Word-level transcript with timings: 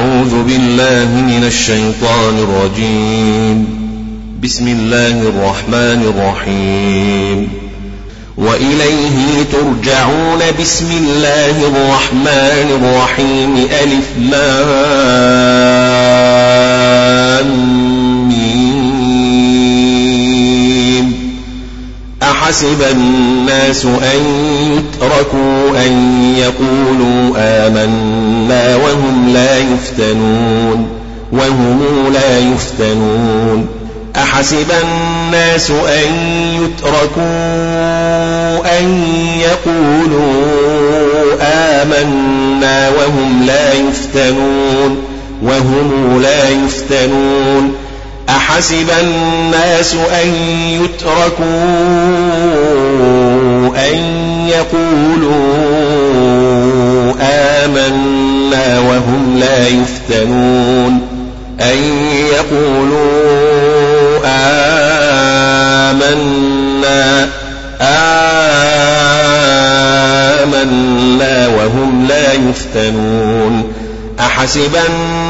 أعوذ 0.00 0.42
بالله 0.42 1.04
من 1.04 1.44
الشيطان 1.46 2.38
الرجيم. 2.38 3.66
بسم 4.42 4.68
الله 4.68 5.08
الرحمن 5.08 6.12
الرحيم. 6.16 7.48
وإليه 8.36 9.46
ترجعون. 9.52 10.38
بسم 10.60 10.90
الله 10.90 11.50
الرحمن 11.50 12.78
الرحيم. 12.80 13.68
ألف 13.82 14.06
لام 14.30 14.50
أحسب 22.50 22.82
الناس 22.82 23.84
أن 23.84 24.20
يتركوا 24.72 25.86
أن 25.86 25.92
يقولوا 26.36 27.34
آمنا 27.36 28.76
وهم 28.76 29.30
لا 29.32 29.58
يفتنون 29.58 30.88
وهم 31.32 31.82
لا 32.12 32.38
يفتنون. 32.38 33.68
أحسب 34.16 34.66
الناس 34.82 35.70
أن 35.70 36.14
يتركوا 36.54 37.20
أن 38.78 39.04
يقولوا 39.40 40.32
آمنا 41.42 42.88
وهم 42.88 43.42
لا 43.46 43.72
يفتنون 43.72 45.02
وهم 45.42 46.20
لا 46.22 46.48
يفتنون. 46.48 47.74
أحسب 48.30 48.90
الناس 49.00 49.94
أن 49.94 50.34
يتركوا 50.84 51.44
أن 53.76 53.98
يقولوا 54.48 55.40
آمنا 57.20 58.80
وهم 58.80 59.38
لا 59.40 59.68
يفتنون 59.68 61.00
أن 61.60 61.78
يقولوا 62.32 63.10
آمنا 65.90 67.28
آمنا 70.50 71.48
وهم 71.48 72.06
لا 72.08 72.32
يفتنون 72.32 73.72
أحسب 74.20 74.76
الناس 74.76 75.29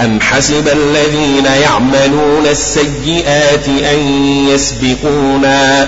أم 0.00 0.20
حسب 0.20 0.68
الذين 0.68 1.44
يعملون 1.44 2.46
السيئات 2.50 3.68
أن 3.68 3.98
يسبقونا 4.48 5.82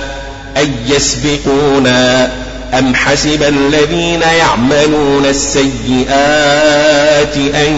أن 0.56 0.74
يسبقونا 0.88 2.30
أم 2.78 2.94
حسب 2.94 3.42
الذين 3.42 4.22
يعملون 4.22 5.26
السيئات 5.26 7.36
أن 7.36 7.74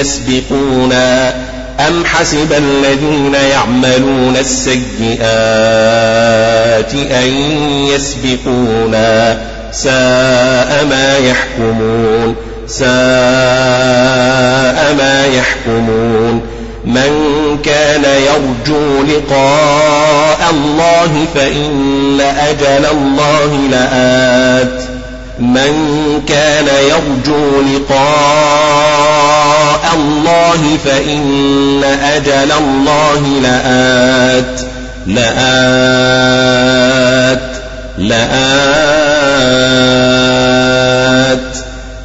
يسبقونا 0.00 1.34
أم 1.88 2.04
حسب 2.04 2.52
الذين 2.52 3.34
يعملون 3.34 4.36
السيئات 4.36 5.24
أن 6.94 7.28
يسبقونا 7.94 9.38
ساء 9.72 10.86
ما 10.90 11.18
يحكمون 11.18 12.49
ساء 12.70 12.90
ما 14.98 15.26
يحكمون. 15.26 16.42
من 16.84 17.12
كان 17.64 18.04
يرجو 18.04 19.02
لقاء 19.02 20.38
الله 20.50 21.26
فإن 21.34 22.20
أجل 22.20 22.86
الله 22.90 23.68
لآت. 23.70 24.82
من 25.38 25.74
كان 26.28 26.66
يرجو 26.66 27.60
لقاء 27.60 28.10
الله 29.94 30.78
فإن 30.84 31.84
أجل 32.02 32.52
الله 32.52 33.20
لآت. 33.42 34.60
لآت. 35.06 35.90
لآت. 37.98 38.70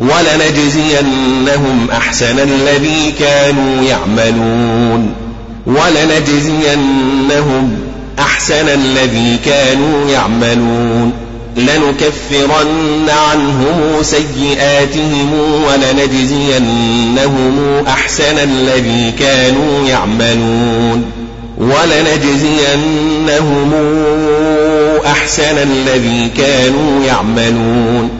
ولنجزينهم 0.00 1.88
أحسن 1.92 2.38
الذي 2.38 3.14
كانوا 3.18 3.82
يعملون. 3.82 5.14
ولنجزينهم 5.66 6.98
أحسن 8.18 8.68
الذي 8.68 9.38
كانوا 9.44 10.10
يعملون. 10.10 11.12
لنكفرن 11.56 13.08
عنهم 13.08 14.02
سيئاتهم 14.02 15.32
ولنجزينهم 15.68 17.56
أحسن 17.86 18.38
الذي 18.38 19.12
كانوا 19.18 19.88
يعملون. 19.88 21.04
ولنجزينهم 21.58 22.92
أحسن 25.06 25.58
الذي 25.58 26.30
كانوا 26.36 27.04
يعملون. 27.04 28.17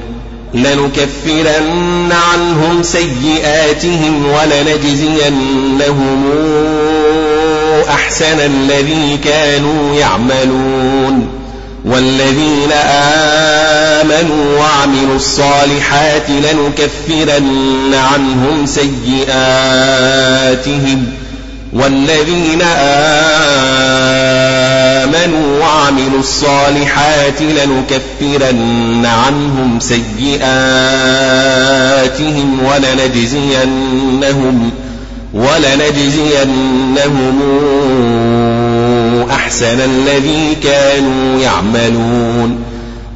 لنكفرن 0.55 2.13
عنهم 2.13 2.83
سيئاتهم 2.83 4.27
ولنجزينهم 4.27 6.25
أحسن 7.89 8.41
الذي 8.41 9.19
كانوا 9.25 9.95
يعملون 9.95 11.29
والذين 11.85 12.73
آمنوا 14.03 14.59
وعملوا 14.59 15.17
الصالحات 15.17 16.31
لنكفرن 16.31 17.95
عنهم 17.95 18.67
سيئاتهم 18.67 19.99
والذين 21.73 22.63
آمنوا 25.03 25.61
وعملوا 25.61 26.21
الصالحات 26.21 27.43
لنكفرن 27.43 29.07
عنهم 29.07 29.81
سيئاتهم 29.81 30.49
ولنجزينهم 32.65 34.71
ولنجزينهم 35.35 37.41
أحسن 39.31 39.81
الذي 39.81 40.57
كانوا 40.63 41.41
يعملون. 41.41 42.65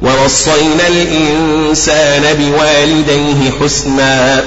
ووصينا 0.01 0.87
الإنسان 0.87 2.23
بوالديه 2.39 3.51
حسنا 3.61 4.43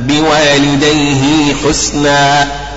بوالديه 0.00 1.54
حسنا. 1.64 2.48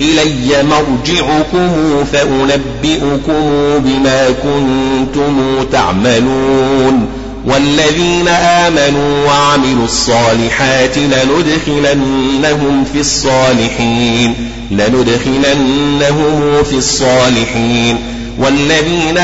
إلي 0.00 0.62
مرجعكم 0.62 2.04
فأنبئكم 2.12 3.42
بما 3.78 4.26
كنتم 4.42 5.64
تعملون 5.72 7.08
والذين 7.46 8.28
آمنوا 8.28 9.26
وعملوا 9.26 9.84
الصالحات 9.84 10.98
لندخلنهم 10.98 12.84
في 12.92 13.00
الصالحين 13.00 14.34
لندخلنهم 14.70 16.62
في 16.70 16.76
الصالحين 16.76 17.98
والذين 18.38 19.18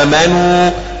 آمنوا 0.00 0.70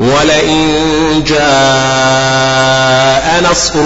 ولئن 0.00 1.24
جاء 1.26 1.50
نصر 3.50 3.80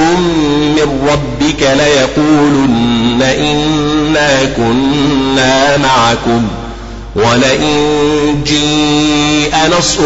من 0.77 1.09
ربك 1.11 1.63
ليقولن 1.63 3.23
إنا 3.23 4.45
كنا 4.57 5.77
معكم. 5.77 6.49
ولئن 7.17 8.43
جيء 8.47 9.55
نصر 9.79 10.03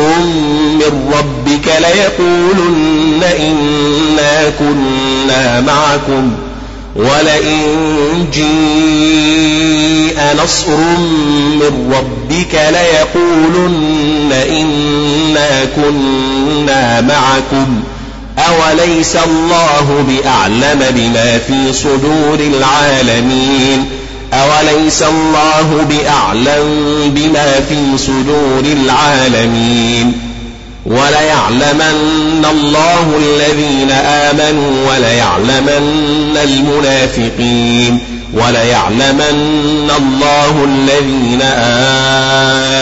من 0.75 1.13
ربك 1.13 1.67
ليقولن 1.79 3.23
إنا 3.23 4.53
كنا 4.59 5.61
معكم. 5.61 6.48
ولئن 6.99 8.27
جيء 8.33 10.19
نصر 10.45 10.77
من 11.61 11.95
ربك 11.95 12.55
ليقولن 12.55 14.33
إنا 14.33 15.65
كنا 15.77 17.01
معكم. 17.01 17.81
أوليس 18.39 19.17
الله 19.17 20.05
بأعلم 20.09 20.85
بما 20.91 21.39
في 21.39 21.73
صدور 21.73 22.41
العالمين؟ 22.41 23.85
أوليس 24.33 25.03
الله 25.03 25.87
بأعلم 25.91 27.13
بما 27.15 27.61
في 27.69 27.99
صدور 27.99 28.63
العالمين؟ 28.65 30.28
وليعلمن 30.89 32.47
الله 32.51 33.17
الذين 33.19 33.91
آمنوا 33.91 34.91
وليعلمن 34.91 36.39
المنافقين 36.45 37.99
وليعلمن 38.35 39.91
الله 39.97 40.65
الذين 40.65 41.43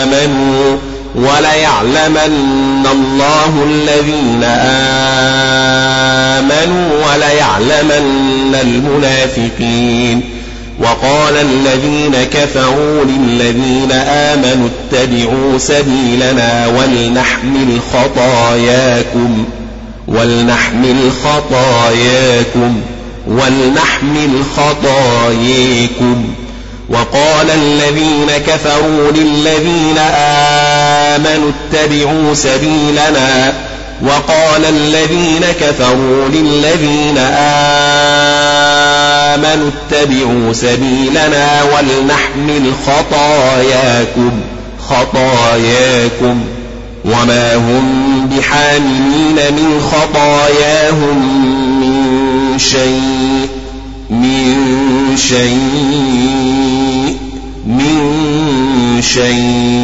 آمنوا 0.01 0.77
وليعلمن 1.15 2.87
الله 2.91 3.63
الذين 3.63 4.43
آمنوا 6.43 6.89
وليعلمن 7.05 8.55
المنافقين 8.61 10.36
وقال 10.79 11.37
الذين 11.37 12.23
كفروا 12.33 13.03
للذين 13.03 13.91
آمنوا 13.91 14.69
اتبعوا 14.69 15.57
سبيلنا 15.57 16.67
ولنحمل 16.67 17.79
خطاياكم 17.93 19.45
ولنحمل 20.07 21.11
خطاياكم 21.23 22.81
ولنحمل 23.27 24.43
خطاياكم. 24.57 26.33
وقال 26.89 27.49
الذين 27.49 28.27
كفروا 28.47 29.11
للذين 29.11 29.97
آمنوا 31.17 31.51
اتبعوا 31.51 32.33
سبيلنا 32.33 33.53
وقال 34.01 34.65
الذين 34.65 35.41
كفروا 35.61 36.29
للذين 36.29 37.17
آمنوا 39.37 39.69
اتبعوا 39.69 40.53
سبيلنا 40.53 41.63
ولنحمل 41.63 42.73
خطاياكم 42.87 44.31
خطاياكم. 44.89 46.43
وما 47.05 47.55
هم 47.55 48.29
بحاملين 48.31 49.35
من 49.35 49.81
خطاياهم 49.91 51.17
من 51.81 52.59
شيء 52.59 53.47
من 54.09 54.55
شيء 55.17 57.17
من 57.65 59.01
شيء. 59.01 59.76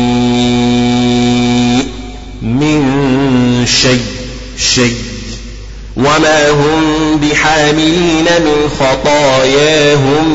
وما 6.17 6.50
هم 6.50 7.17
بحاملين 7.17 8.25
من 8.39 8.70
خطاياهم 8.79 10.27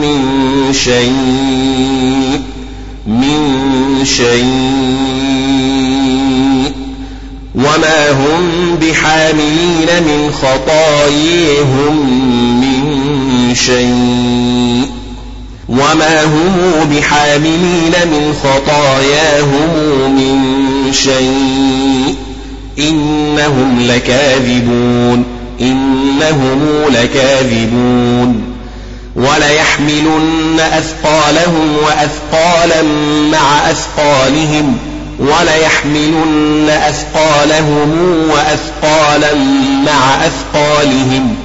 من 0.00 0.72
شيء 0.72 2.42
من 3.06 4.04
شيء. 4.04 4.44
وما 7.54 8.10
هم 8.10 8.76
بحاملين 8.82 9.88
من 10.00 10.32
خطاياهم 10.42 11.96
من 12.60 13.54
شيء. 13.54 14.88
وما 15.68 16.24
هم 16.24 16.54
بحاملين 16.90 17.94
من 18.04 18.34
خطاياهم 18.42 19.70
من 20.16 20.92
شيء. 20.92 22.23
إنهم 22.78 23.86
لكاذبون. 23.90 25.24
إنهم 25.60 26.84
لكاذبون. 26.90 28.54
وليحملن 29.16 30.60
أثقالهم 30.60 31.76
وأثقالا 31.84 32.82
مع 33.32 33.70
أثقالهم. 33.70 34.78
وليحملن 35.18 36.70
أثقالهم 36.70 37.90
وأثقالا 38.30 39.34
مع 39.86 40.26
أثقالهم. 40.26 41.36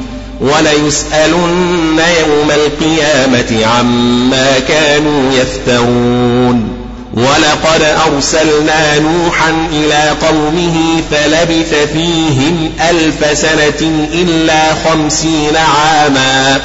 وليسألن 0.42 2.00
يوم 2.20 2.52
القيامة 2.52 3.66
عما 3.66 4.60
كانوا 4.60 5.34
يفترون. 5.34 6.79
ولقد 7.20 7.82
أرسلنا 8.14 9.00
نوحا 9.00 9.68
إلى 9.72 10.10
قومه 10.28 11.02
فلبث 11.12 11.74
فيهم 11.94 12.72
ألف 12.90 13.38
سنة 13.38 14.08
إلا 14.14 14.74
خمسين 14.86 15.58
عاما. 15.58 16.62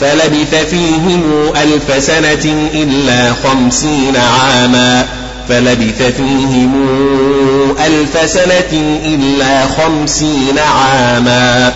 فلبث 0.00 0.54
فيهم 0.70 1.52
ألف 1.56 2.04
سنة 2.04 2.70
إلا 2.74 3.34
خمسين 3.44 4.16
عاما. 4.16 5.06
فلبث 5.48 6.02
فيهم 6.16 6.72
ألف 7.86 8.30
سنة 8.30 9.00
إلا 9.04 9.66
خمسين 9.66 10.58
عاما. 10.58 11.72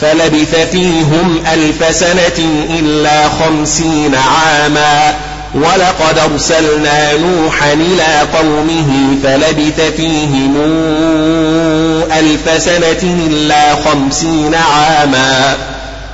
فلبث 0.00 0.54
فيهم 0.72 1.42
ألف 1.52 1.96
سنة 1.96 2.66
إلا 2.78 3.28
خمسين 3.28 4.14
عاما. 4.14 5.14
ولقد 5.56 6.18
أرسلنا 6.32 7.12
نوحا 7.12 7.72
إلى 7.72 8.38
قومه 8.38 9.16
فلبث 9.22 9.80
فيهم 9.96 10.56
ألف 12.18 12.62
سنة 12.62 13.16
إلا 13.26 13.74
خمسين 13.74 14.54
عاما. 14.54 15.56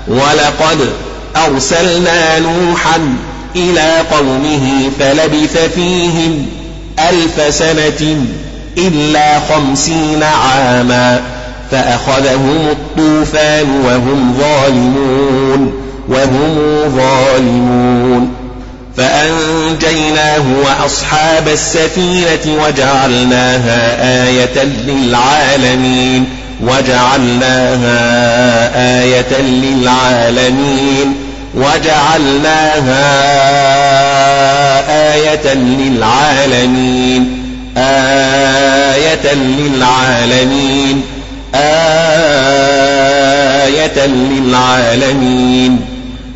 ولقد 0.09 0.79
أرسلنا 1.37 2.39
نوحا 2.39 3.17
إلى 3.57 3.93
قومه 4.13 4.91
فلبث 5.01 5.73
فيهم 5.75 6.47
ألف 6.99 7.55
سنة 7.55 8.27
إلا 8.79 9.41
خمسين 9.41 10.23
عاما. 10.23 11.21
فأخذهم 11.71 12.69
الطوفان 12.71 13.83
وهم 13.85 14.39
ظالمون 14.41 15.73
وهم 16.09 16.59
ظالمون. 16.97 18.32
فأنجيناه 18.97 20.43
وأصحاب 20.65 21.49
السفينة 21.49 22.63
وجعلناها 22.65 24.03
آية 24.29 24.63
للعالمين 24.65 26.27
وجعلناها 26.61 27.99
آية 29.03 29.41
للعالمين 29.41 31.15
وجعلناها 31.55 33.03
آية 35.15 35.55
للعالمين 35.55 37.39
آية 37.77 39.35
للعالمين 39.35 41.03
آية 41.55 42.47
للعالمين. 44.07 45.81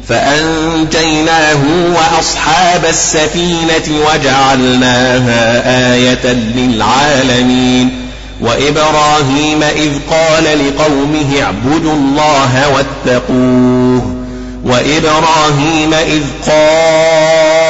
فأنجيناه 0.09 1.59
وأصحاب 1.95 2.85
السفينة 2.89 4.07
وجعلناها 4.11 5.63
آية 5.95 6.33
للعالمين. 6.33 8.07
وإبراهيم 8.41 9.63
إذ 9.63 9.91
قال 10.11 10.45
لقومه 10.45 11.43
اعبدوا 11.43 11.93
الله 11.93 12.69
واتقوه. 12.69 14.17
وإبراهيم 14.65 15.95
إذ 15.95 16.23
قال 16.47 17.67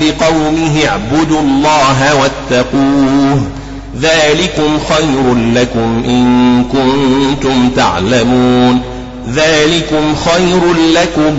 لقومه 0.00 0.86
اعبدوا 0.88 1.40
الله 1.40 2.14
واتقوه. 2.14 3.40
ذلكم 4.00 4.78
خير 4.88 5.34
لكم 5.54 6.02
إن 6.04 6.64
كنتم 6.64 7.70
تعلمون. 7.76 8.97
ذلكم 9.34 10.14
خير 10.14 10.60
لكم 10.94 11.36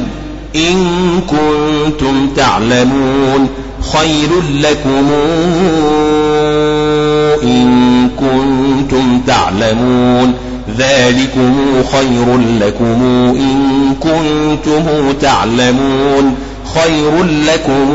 إن 0.55 0.85
كنتم 1.27 2.29
تعلمون 2.35 3.49
خير 3.93 4.29
لكم 4.59 5.11
إن 7.43 8.09
كنتم 8.19 9.21
تعلمون 9.27 10.33
ذلكم 10.77 11.55
خير 11.91 12.37
لكم 12.61 13.01
إن 13.35 13.95
كنتم 13.99 15.13
تعلمون 15.21 16.35
خير 16.75 17.23
لكم 17.23 17.89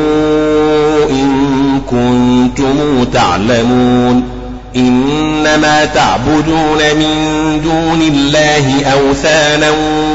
إن 1.10 1.80
كنتم 1.90 3.04
تعلمون 3.12 4.33
إنما 4.76 5.84
تعبدون 5.84 6.78
من 6.78 7.60
دون 7.64 8.02
الله 8.02 8.84
أوثانا 8.92 9.70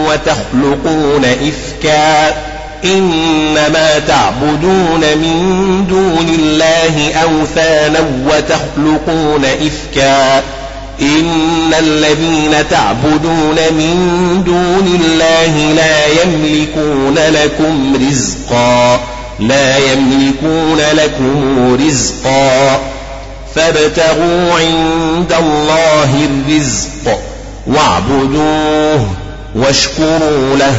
وتخلقون 0.08 1.25
إفكا. 1.25 2.36
إنما 2.86 4.00
تعبدون 4.08 5.00
من 5.00 5.86
دون 5.89 6.36
الله 6.39 7.13
أوثانا 7.13 8.00
وتخلقون 8.25 9.46
إفكا. 9.46 10.44
إن 11.01 11.74
الذين 11.80 12.70
تعبدون 12.70 13.56
من 13.72 13.96
دون 14.46 15.00
الله 15.01 15.74
لا 15.74 16.24
يملكون 16.24 17.16
لكم 17.16 17.96
رزقا. 18.10 19.00
لا 19.39 19.78
يملكون 19.78 20.80
لكم 20.94 21.78
رزقا. 21.86 22.80
فابتغوا 23.56 24.53
عند 24.53 25.34
الله 25.39 26.25
الرزق 26.25 27.20
واعبدوه 27.68 29.08
واشكروا 29.56 30.56
له. 30.58 30.75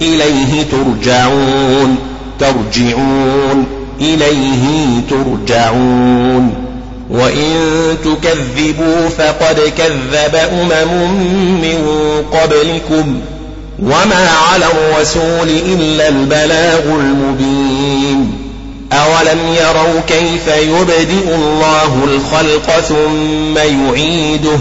إليه 0.00 0.62
ترجعون. 0.62 1.96
ترجعون. 2.40 3.66
إليه 4.00 5.00
ترجعون. 5.10 6.54
وإن 7.10 7.56
تكذبوا 8.04 9.08
فقد 9.08 9.72
كذب 9.78 10.34
أمم 10.34 11.20
من 11.62 11.88
قبلكم. 12.32 13.20
وما 13.82 14.28
على 14.52 14.64
الرسول 14.66 15.48
إلا 15.48 16.08
البلاغ 16.08 16.80
المبين. 16.84 18.43
أولم 18.94 19.38
يروا 19.60 20.00
كيف 20.08 20.48
يبدئ 20.48 21.34
الله 21.34 22.04
الخلق 22.04 22.80
ثم 22.80 23.58
يعيده 23.58 24.58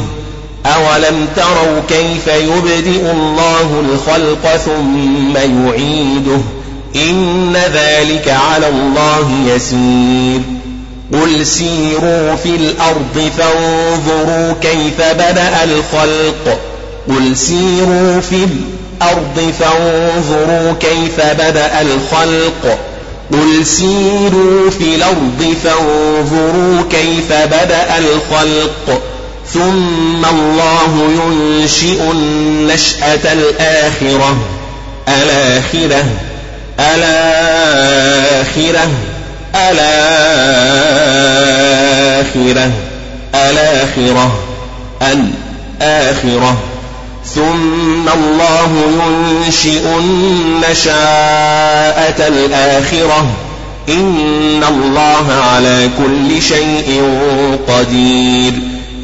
أولم 0.65 1.27
تروا 1.35 1.81
كيف 1.89 2.27
يبدئ 2.27 3.11
الله 3.11 3.83
الخلق 3.89 4.55
ثم 4.57 5.37
يعيده 5.37 6.41
إن 6.95 7.53
ذلك 7.73 8.29
على 8.29 8.67
الله 8.67 9.31
يسير 9.47 10.41
قل 11.13 11.45
سيروا 11.45 12.35
في 12.35 12.49
الأرض 12.49 13.31
فانظروا 13.37 14.53
كيف 14.61 15.01
بدأ 15.01 15.63
الخلق 15.63 16.59
قل 17.07 17.37
سيروا 17.37 18.19
في 18.21 18.35
الأرض 18.35 19.53
فانظروا 19.59 20.73
كيف 20.79 21.21
بدأ 21.21 21.81
الخلق 21.81 22.77
قل 23.33 23.65
سيروا 23.65 24.69
في 24.69 24.95
الأرض 24.95 25.55
فانظروا 25.63 26.83
كيف 26.91 27.31
بدأ 27.31 27.97
الخلق 27.97 29.01
ثم 29.53 30.25
الله 30.25 31.09
ينشئ 31.23 32.11
النشأة 32.11 33.33
الآخرة. 33.33 34.37
الآخرة. 35.07 36.05
الآخرة. 36.79 37.31
الآخرة. 39.55 39.91
الآخرة. 43.35 44.39
الآخرة. 45.01 46.72
ثم 47.35 48.09
الله 48.09 48.71
ينشئ 49.01 49.85
النشاءة 49.99 50.93
الآخرة 52.27 53.25
إن 53.89 54.63
الله 54.69 55.33
على 55.53 55.89
كل 55.97 56.41
شيء 56.41 57.03
قدير 57.67 58.53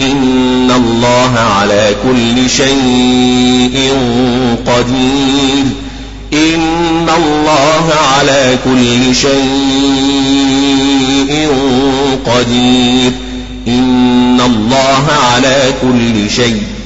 إن 0.01 0.71
الله 0.75 1.39
على 1.39 1.95
كل 2.03 2.50
شيء 2.50 3.93
قدير 4.67 5.65
إن 6.33 7.09
الله 7.17 7.93
على 8.17 8.57
كل 8.65 9.15
شيء 9.15 9.39
قدير 12.25 13.12
إن 13.67 14.41
الله 14.45 15.05
على 15.33 15.74
كل 15.81 16.29
شيء 16.29 16.78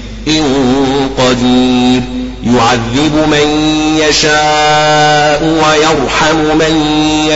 قدير. 1.18 2.02
يعذب 2.44 3.28
من 3.32 3.48
يشاء 4.10 5.44
ويرحم 5.44 6.36
من 6.36 6.74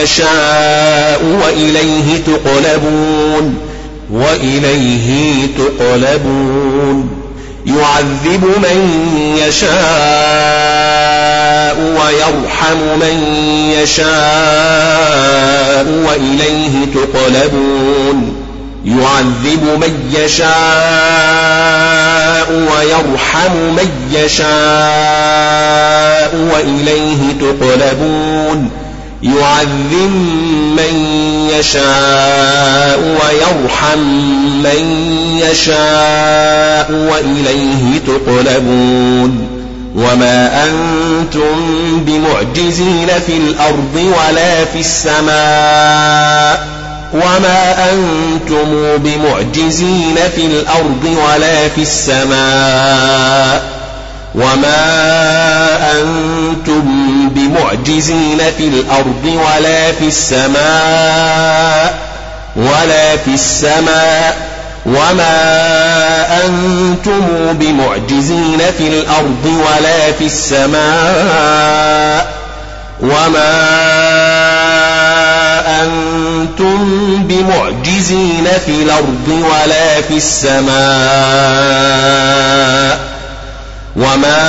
يشاء 0.02 1.40
وإليه 1.44 2.22
تقلبون. 2.26 3.54
وإليه 4.12 5.46
تقلبون. 5.58 7.08
يعذب 7.66 8.44
من 8.44 8.78
يشاء 9.48 10.88
ويرحم 11.80 12.76
من 12.76 13.24
يشاء 13.82 15.86
وإليه 16.08 16.86
تقلبون. 16.94 18.37
يعذب 18.84 19.62
من 19.80 20.14
يشاء 20.18 20.48
ويرحم 22.52 23.52
من 23.52 23.90
يشاء 24.12 24.48
وإليه 26.54 27.32
تقلبون. 27.40 28.70
يعذب 29.22 30.12
من 30.76 30.94
يشاء 31.58 32.98
ويرحم 33.00 33.98
من 34.62 34.80
يشاء 35.50 36.92
وإليه 36.92 37.98
تقلبون. 38.06 39.48
وما 39.96 40.64
أنتم 40.64 41.56
بمعجزين 42.00 43.08
في 43.26 43.36
الأرض 43.36 43.94
ولا 43.94 44.64
في 44.64 44.80
السماء. 44.80 46.77
وما 47.12 47.90
أنتم 47.92 48.96
بمعجزين 48.98 50.16
في 50.36 50.46
الأرض 50.46 51.04
ولا 51.04 51.68
في 51.68 51.82
السماء 51.82 53.62
وما 54.34 54.80
أنتم 56.00 56.84
بمعجزين 57.28 58.38
في 58.58 58.64
الأرض 58.68 59.24
ولا 59.24 59.92
في 59.92 60.06
السماء 60.08 61.94
ولا 62.56 63.16
في 63.24 63.30
السماء 63.34 64.36
وما 64.86 65.36
أنتم 66.46 67.26
بمعجزين 67.52 68.58
في 68.78 68.88
الأرض 68.88 69.44
ولا 69.46 70.12
في 70.18 70.24
السماء 70.26 72.26
وما 73.00 73.68
أنتم 75.68 76.78
بمعجزين 77.22 78.44
في 78.66 78.82
الأرض 78.82 79.28
ولا 79.28 80.00
في 80.00 80.16
السماء 80.16 80.78
وما 83.96 84.48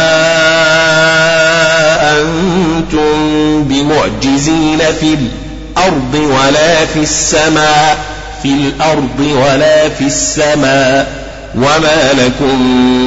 أنتم 2.20 3.64
بمعجزين 3.64 4.80
في 5.00 5.14
الأرض 5.14 6.14
ولا 6.14 6.86
في 6.86 7.00
السماء 7.00 7.98
في 8.44 8.50
الأرض 8.50 9.20
ولا 9.20 9.90
في 9.90 10.04
السماء 10.06 11.20
وما 11.56 12.14
لكم 12.14 12.62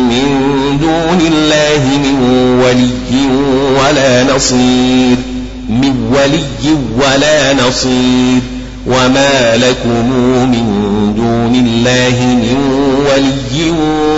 من 0.09 0.79
دون 0.81 1.21
الله 1.33 1.85
من 1.85 2.17
ولي 2.65 3.27
ولا 3.81 4.35
نصير 4.35 5.17
من 5.73 6.13
ولي 6.13 6.77
ولا 6.97 7.53
نصير 7.53 8.41
وما 8.87 9.57
لكم 9.57 10.11
من 10.51 11.15
دون 11.17 11.55
الله 11.55 12.17
من 12.21 12.57
ولي 13.07 13.71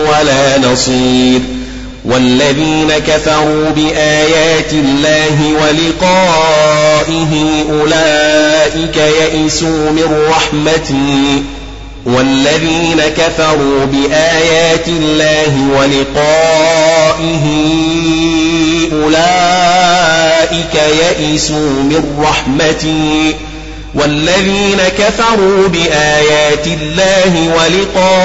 ولا 0.08 0.58
نصير 0.73 1.40
والذين 2.04 2.88
كفروا 3.06 3.70
بآيات 3.70 4.73
الله 4.73 5.38
ولقائه 5.62 7.32
أولئك 7.70 8.96
يئسوا 8.96 9.90
من 9.90 10.25
رحمتي 10.30 11.42
والذين 12.06 13.00
كفروا 13.16 13.84
بآيات 13.84 14.88
الله 14.88 15.68
ولقائه 15.78 17.44
أولئك 18.92 20.75
يئسوا 20.75 21.82
من 21.82 22.02
رحمتي. 22.20 23.34
والذين 23.94 24.78
كفروا 24.99 25.68
بآيات 25.68 26.66
الله 26.66 27.32
ولقائه 27.56 28.25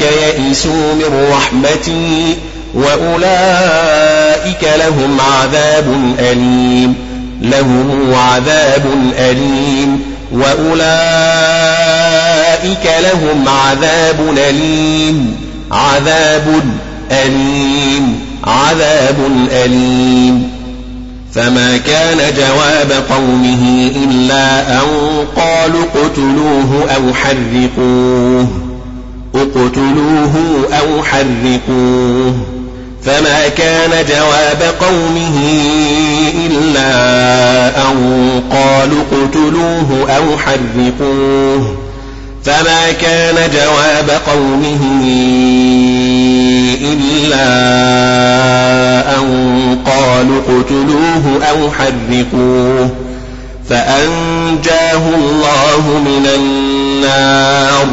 يئسوا 0.00 0.94
من 0.94 1.10
رحمتي 1.32 2.36
وأولئك 2.74 4.68
لهم 4.78 5.20
عذاب 5.20 6.14
أليم. 6.18 6.94
لهم 7.42 8.14
عذاب 8.14 8.84
أليم. 9.18 10.00
وأولئك 10.32 10.90
لهم 13.00 13.48
عذاب 13.48 14.34
أليم. 14.38 15.36
عذاب 15.72 16.60
أليم. 17.10 18.20
عذاب 18.44 19.16
أليم. 19.52 20.50
فما 21.34 21.76
كان 21.76 22.16
جواب 22.16 23.02
قومه 23.10 23.90
إلا 24.04 24.72
أن 24.72 24.86
قالوا 25.36 25.82
اقتلوه 25.82 26.86
أو 26.96 27.14
حرقوه. 27.14 28.48
اقتلوه 29.34 30.34
أو 30.80 31.02
حرقوه. 31.02 32.57
فما 33.04 33.48
كان 33.48 33.90
جواب 33.90 34.74
قومه 34.80 35.38
إلا 36.46 36.88
أن 37.90 38.42
قالوا 38.52 39.02
اقتلوه 39.12 40.06
أو 40.16 40.38
حرقوه. 40.38 41.76
فما 42.44 42.92
كان 42.92 43.34
جواب 43.34 44.10
قومه 44.26 44.80
إلا 46.82 47.48
أن 49.16 49.78
قالوا 49.86 50.40
اقتلوه 50.48 51.44
أو 51.50 51.70
حرقوه. 51.70 52.90
فأنجاه 53.70 55.02
الله 55.14 56.02
من 56.04 56.26
النار 56.34 57.86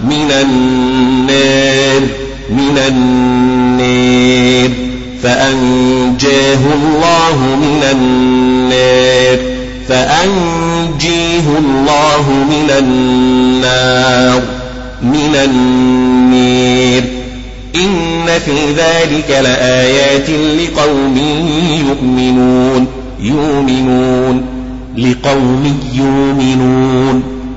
من 0.00 0.32
النار. 0.40 2.21
من 2.56 2.78
النار 2.88 4.70
فأنجاه 5.22 6.60
الله 6.74 7.36
من 7.56 7.82
النار 7.92 9.38
فأنجيه 9.88 11.58
الله 11.58 12.24
من 12.50 12.70
النار 12.78 14.42
من 15.02 15.36
النار 15.44 17.02
إن 17.74 18.26
في 18.44 18.72
ذلك 18.76 19.30
لآيات 19.30 20.30
لقوم 20.30 21.16
يؤمنون 21.88 22.86
يؤمنون 23.20 24.44
لقوم 24.98 25.80
يؤمنون. 25.94 27.41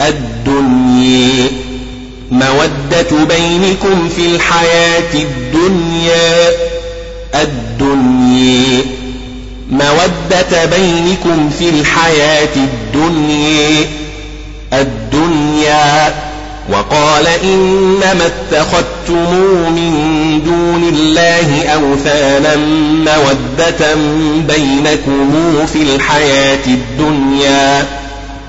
الدنيا. 0.00 1.48
مودة 2.30 3.24
بينكم 3.24 4.08
في 4.16 4.26
الحياة 4.26 5.14
الدنيا. 5.14 6.50
الدنيا. 7.34 8.82
مودة 9.70 10.64
بينكم 10.64 11.50
في 11.58 11.68
الحياة 11.68 12.56
الدنيا. 12.56 13.86
الدنيا. 14.72 16.14
وقال 16.72 17.26
إنما 17.26 18.26
اتخذتم 18.26 19.34
من 19.72 20.42
دون 20.44 20.88
الله 20.88 21.68
أوثانا 21.68 22.56
مودة 23.06 23.94
بينكم 24.48 25.32
في 25.72 25.82
الحياة 25.82 26.66
الدنيا. 26.66 27.86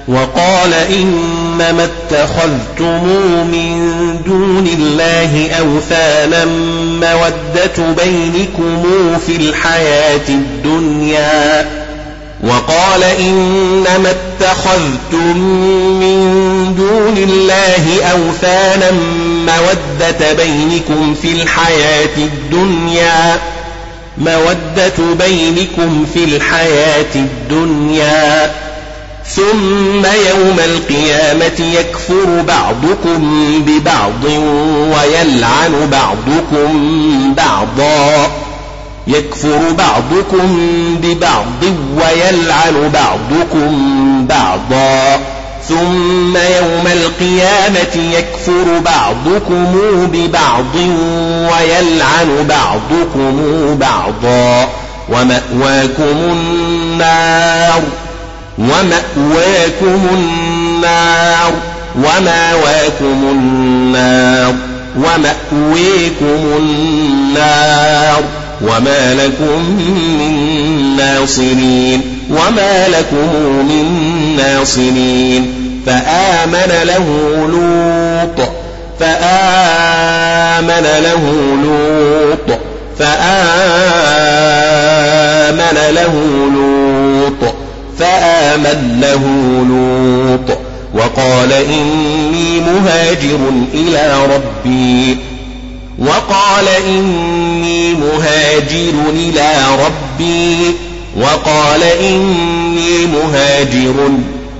وقال 0.07 0.73
إنما 0.73 1.83
اتخذتم 1.83 3.03
من 3.51 3.97
دون 4.25 4.67
الله 4.67 5.51
أوثانا 5.59 6.45
مودة 7.01 8.03
بينكم 8.03 8.83
في 9.27 9.35
الحياة 9.35 10.29
الدنيا. 10.29 11.65
وقال 12.43 13.03
إنما 13.03 14.09
اتخذتم 14.11 15.37
من 15.99 16.17
دون 16.77 17.17
الله 17.17 18.03
أوثانا 18.11 18.91
مودة 19.47 20.33
بينكم 20.33 21.15
في 21.21 21.31
الحياة 21.31 22.17
الدنيا. 22.17 23.39
مودة 24.17 25.25
بينكم 25.25 26.05
في 26.13 26.23
الحياة 26.23 27.15
الدنيا. 27.15 28.66
ثم 29.35 30.05
يوم 30.29 30.59
القيامة 30.65 31.77
يكفر 31.79 32.41
بعضكم 32.47 33.43
ببعض 33.67 34.23
ويلعن 34.93 35.89
بعضكم 35.91 37.33
بعضا. 37.37 38.31
يكفر 39.07 39.59
بعضكم 39.77 40.57
ببعض 41.01 41.63
ويلعن 41.95 42.91
بعضكم 42.93 43.71
بعضا. 44.27 45.19
ثم 45.67 46.37
يوم 46.37 46.87
القيامة 46.87 48.13
يكفر 48.13 48.79
بعضكم 48.85 49.75
ببعض 50.13 50.75
ويلعن 51.51 52.47
بعضكم 52.49 53.39
بعضا. 53.79 54.69
ومأواكم 55.09 56.17
النار. 56.31 57.81
ومأواكم 58.57 60.07
النار 60.13 61.53
ومأواكم 61.95 63.19
النار 63.31 64.53
ومأويكم 64.97 66.57
النار 66.57 68.23
وما 68.61 69.13
لكم 69.13 69.59
من 70.19 70.33
ناصرين 70.97 72.01
وما 72.29 72.87
لكم 72.87 73.29
من 73.69 73.85
ناصرين. 74.37 75.43
فآمن 75.85 76.71
له 76.83 77.07
لوط 77.51 78.39
فآمن 78.99 80.85
له 81.03 81.23
لوط 81.63 82.49
فآمن 82.99 83.37
له 85.95 86.13
لوط. 86.55 87.43
فآمن 87.99 88.97
له 89.01 89.23
لوط 89.69 90.57
وقال 90.93 91.53
إني 91.53 92.59
مهاجر 92.59 93.39
إلى 93.73 94.25
ربي. 94.35 95.17
وقال 95.99 96.67
إني 96.67 97.93
مهاجر 97.93 98.93
إلى 99.13 99.55
ربي. 99.85 100.57
وقال 101.21 101.83
إني 101.83 103.05
مهاجر 103.05 104.09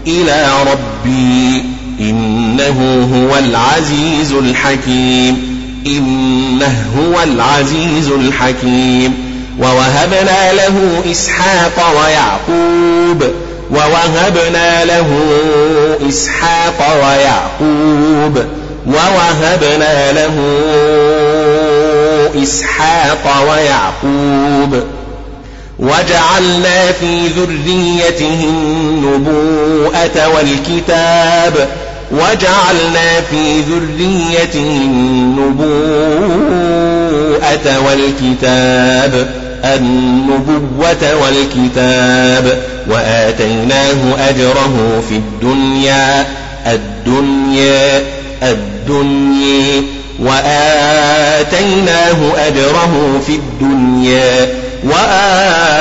إلى 0.08 0.50
ربي. 0.72 1.64
إنه 2.00 3.08
هو 3.14 3.38
العزيز 3.38 4.32
الحكيم. 4.32 5.58
إنه 5.88 6.86
هو 6.98 7.24
العزيز 7.24 8.08
الحكيم. 8.08 9.27
ووهبنا 9.60 10.54
له 10.54 11.02
إسحاق 11.12 11.78
ويعقوب 12.00 13.24
ووهبنا 13.72 14.86
له 14.86 15.08
إسحاق 16.10 16.80
ويعقوب 17.04 18.46
ووهبنا 18.88 20.12
له 20.12 20.36
إسحاق 22.44 23.26
ويعقوب. 23.52 24.84
وجعلنا 25.80 26.92
في 26.92 27.28
ذريته 27.28 28.44
النبوءة 28.44 30.18
والكتاب 30.36 31.68
وجعلنا 32.12 33.22
في 33.32 33.62
ذريته 33.62 34.82
النبوءة 34.86 35.68
والكتاب. 37.88 39.47
النبوة 39.66 41.16
والكتاب 41.24 42.60
وآتيناه 42.90 44.30
أجره 44.30 45.04
في 45.10 45.16
الدنيا 45.16 46.26
الدنيا 46.68 48.02
الدنيا. 48.44 49.84
وآتيناه 50.20 52.18
أجره 52.48 53.22
في 53.28 53.36
الدنيا 53.36 54.48
وآتيناه 54.84 55.76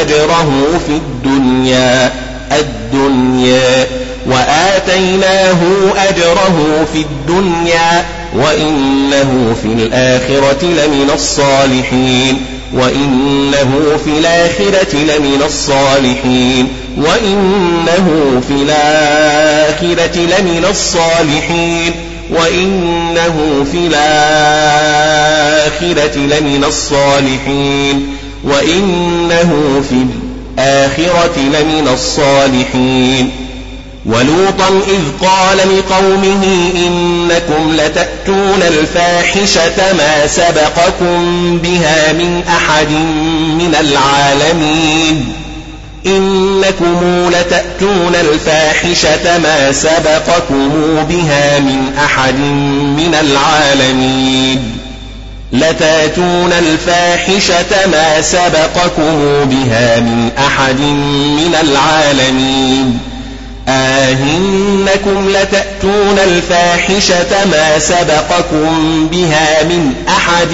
أجره 0.00 0.50
في 0.86 0.92
الدنيا 0.92 2.12
الدنيا. 2.52 3.86
وآتيناه 4.26 5.60
أجره 5.96 6.86
في 6.92 6.98
الدنيا 6.98 8.04
وإنه 8.34 9.56
في 9.62 9.68
الآخرة 9.68 10.64
لمن 10.64 11.10
الصالحين 11.14 12.40
وإنه 12.74 13.98
في 14.04 14.18
الآخرة 14.18 14.96
لمن 14.96 15.42
الصالحين 15.44 16.68
وإنه 16.96 18.40
في 18.48 18.54
الآخرة 18.54 20.18
لمن 20.18 20.64
الصالحين 20.70 21.92
وإنه 22.30 23.66
في 23.72 23.78
الآخرة 23.78 25.12
لمن 26.18 26.64
الصالحين 26.68 28.06
وإنه 28.44 29.82
في 29.88 30.06
الآخرة 30.58 31.38
لمن 31.38 31.88
الصالحين 31.92 33.30
ولوطا 34.06 34.68
إذ 34.68 35.26
قال 35.26 35.58
لقومه 35.58 36.70
إنكم 36.74 37.72
لتأتون 37.76 38.62
الفاحشة 38.62 39.92
ما 39.92 40.26
سبقكم 40.26 41.58
بها 41.58 42.12
من 42.12 42.42
أحد 42.48 42.90
من 43.58 43.76
العالمين. 43.80 45.32
إنكم 46.06 47.30
لتأتون 47.30 48.14
الفاحشة 48.14 49.38
ما 49.38 49.72
سبقكم 49.72 50.68
بها 51.08 51.58
من 51.58 51.94
أحد 52.04 52.38
من 52.96 53.16
العالمين. 53.20 54.78
لتأتون 55.52 56.52
الفاحشة 56.52 57.86
ما 57.92 58.20
سبقكم 58.20 59.44
بها 59.44 60.00
من 60.00 60.30
أحد 60.38 60.80
من 60.80 61.56
العالمين. 61.60 63.11
آهنكم 63.68 65.28
لتأتون 65.28 66.18
الفاحشة 66.18 67.44
ما 67.50 67.78
سبقكم 67.78 69.08
بها 69.12 69.62
من 69.62 69.94
أحد 70.08 70.52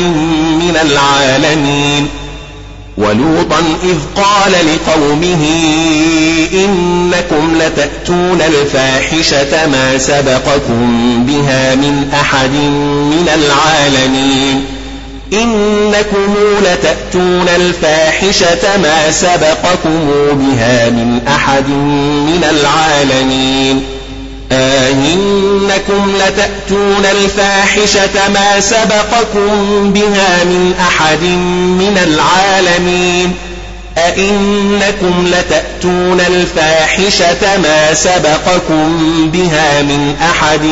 من 0.58 0.78
العالمين 0.82 2.08
ولوطا 2.98 3.58
إذ 3.82 4.22
قال 4.22 4.52
لقومه 4.52 5.44
إنكم 6.52 7.58
لتأتون 7.58 8.40
الفاحشة 8.40 9.66
ما 9.66 9.98
سبقكم 9.98 11.24
بها 11.26 11.74
من 11.74 12.10
أحد 12.14 12.50
من 12.50 13.28
العالمين 13.34 14.77
إنكم 15.32 16.34
لتأتون 16.62 17.48
الفاحشة 17.56 18.76
ما 18.82 19.10
سبقكم 19.10 20.10
بها 20.32 20.90
من 20.90 21.20
أحد 21.28 21.68
من 21.68 22.44
العالمين. 22.50 23.84
آهنكم 24.52 26.12
لتأتون 26.16 27.04
الفاحشة 27.04 28.28
ما 28.34 28.60
سبقكم 28.60 29.92
بها 29.92 30.44
من 30.44 30.74
أحد 30.80 31.22
من 31.78 31.98
العالمين. 32.04 33.34
أئنكم 33.98 35.26
لتأتون 35.26 36.20
الفاحشة 36.20 37.56
ما 37.62 37.94
سبقكم 37.94 39.30
بها 39.32 39.82
من 39.82 40.16
أحد 40.22 40.62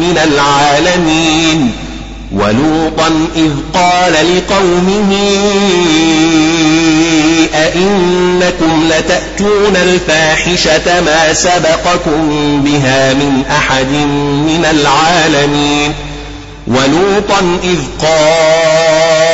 من 0.00 0.18
العالمين. 0.24 1.89
ولوطا 2.32 3.08
إذ 3.36 3.50
قال 3.74 4.12
لقومه 4.12 5.16
أئنكم 7.54 8.88
لتأتون 8.88 9.76
الفاحشة 9.76 11.00
ما 11.00 11.32
سبقكم 11.32 12.60
بها 12.64 13.14
من 13.14 13.44
أحد 13.50 13.92
من 14.46 14.66
العالمين 14.70 15.92
ولوطا 16.66 17.58
إذ 17.62 17.78
قال 18.02 19.30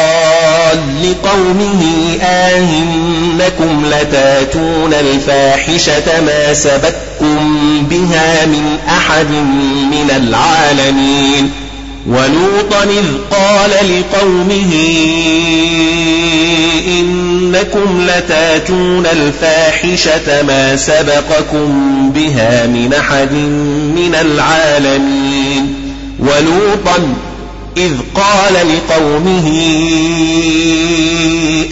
لقومه 1.03 1.83
آهنكم 2.23 3.85
لتأتون 3.87 4.95
الفاحشة 4.95 6.21
ما 6.21 6.55
سبقكم 6.55 7.59
بها 7.91 8.47
من 8.47 8.79
أحد 8.89 9.31
من 9.91 10.11
العالمين 10.17 11.66
ولوطا 12.09 12.83
إذ 12.83 13.05
قال 13.31 13.71
لقومه 13.71 14.73
إنكم 16.87 18.07
لتاتون 18.09 19.07
الفاحشة 19.07 20.43
ما 20.43 20.77
سبقكم 20.77 22.11
بها 22.15 22.67
من 22.67 22.95
أحد 23.01 23.33
من 23.97 24.17
العالمين. 24.21 25.75
ولوطا 26.19 27.15
إذ 27.77 27.93
قال 28.15 28.55
لقومه 28.55 29.49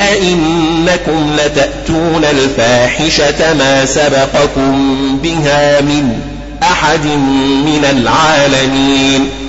أئنكم 0.01 1.37
لتأتون 1.39 2.25
الفاحشة 2.25 3.55
ما 3.55 3.85
سبقكم 3.85 4.99
بها 5.23 5.81
من 5.81 6.19
أحد 6.63 7.07
من 7.65 7.85
العالمين. 7.91 9.44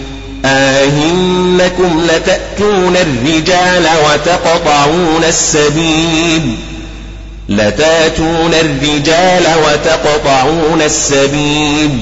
آهنكم 0.45 2.01
لتأتون 2.05 2.95
الرجال 2.95 3.87
وتقطعون 4.05 5.23
السبيل. 5.27 6.55
لتأتون 7.49 8.53
الرجال 8.53 9.43
وتقطعون 9.65 10.81
السبيل. 10.81 11.99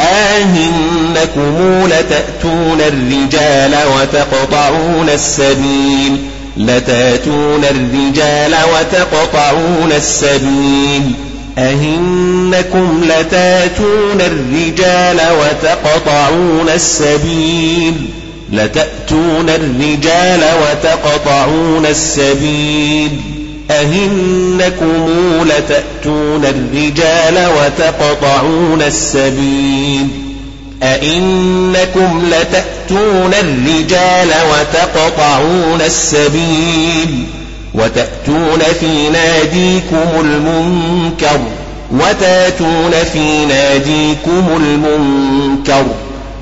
آهنكم 0.00 1.86
لتأتون 1.86 2.80
الرجال 2.80 3.74
وتقطعون 3.96 5.08
السبيل. 5.08 6.24
لتأتون 6.56 7.64
الرجال 7.64 8.54
وتقطعون 8.74 9.92
السبيل. 9.96 11.12
أهنكم 11.58 13.04
لتأتون 13.04 14.20
الرجال 14.20 15.20
وتقطعون 15.40 16.68
السبيل 16.74 17.94
لتأتون 18.52 19.48
الرجال 19.48 20.40
وتقطعون 20.62 21.86
السبيل 21.86 23.10
أهنكم 23.70 25.08
لتأتون 25.44 26.44
الرجال 26.44 27.48
وتقطعون 27.58 28.82
السبيل 28.82 30.08
أئنكم 30.82 32.22
لتأتون 32.30 33.34
الرجال 33.34 34.28
وتقطعون 34.50 35.80
السبيل 35.80 37.26
وتأتون 37.76 38.60
في 38.80 39.08
ناديكم 39.08 40.20
المنكر 40.20 41.40
وتأتون 41.92 42.90
في 43.12 43.46
ناديكم 43.46 44.44
المنكر. 44.56 45.84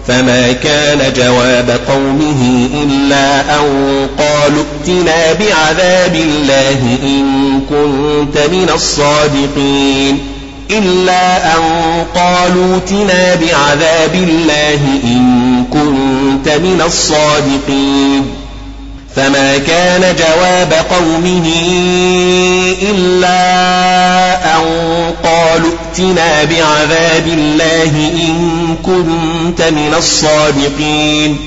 فما 0.09 0.53
كان 0.53 1.13
جواب 1.17 1.81
قومه 1.89 2.69
إلا 2.83 3.41
أن 3.41 4.09
قالوا 4.19 4.65
ائتنا 4.65 5.33
بعذاب 5.33 6.15
الله 6.15 6.99
إن 7.03 7.61
كنت 7.71 8.39
من 8.39 8.71
الصادقين. 8.75 10.19
إلا 10.71 11.57
أن 11.57 11.63
قالوا 12.15 12.75
ائتنا 12.75 13.35
بعذاب 13.35 14.15
الله 14.15 14.81
إن 15.05 15.65
كنت 15.73 16.49
من 16.49 16.83
الصادقين. 16.87 18.44
فما 19.17 19.59
كان 19.59 20.17
جواب 20.17 20.73
قومه 20.73 21.53
إلا 22.83 23.37
أن 24.57 24.65
قالوا 25.25 25.71
ائتنا 25.71 26.45
بعذاب 26.45 27.27
الله 27.27 28.13
إن 28.15 28.77
كنت 28.83 29.63
من 29.63 29.95
الصادقين. 29.99 31.39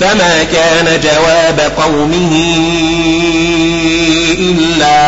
فما 0.00 0.44
كان 0.52 1.00
جواب 1.00 1.72
قومه 1.78 2.54
إلا 4.38 4.98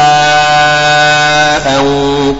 أن 1.76 1.84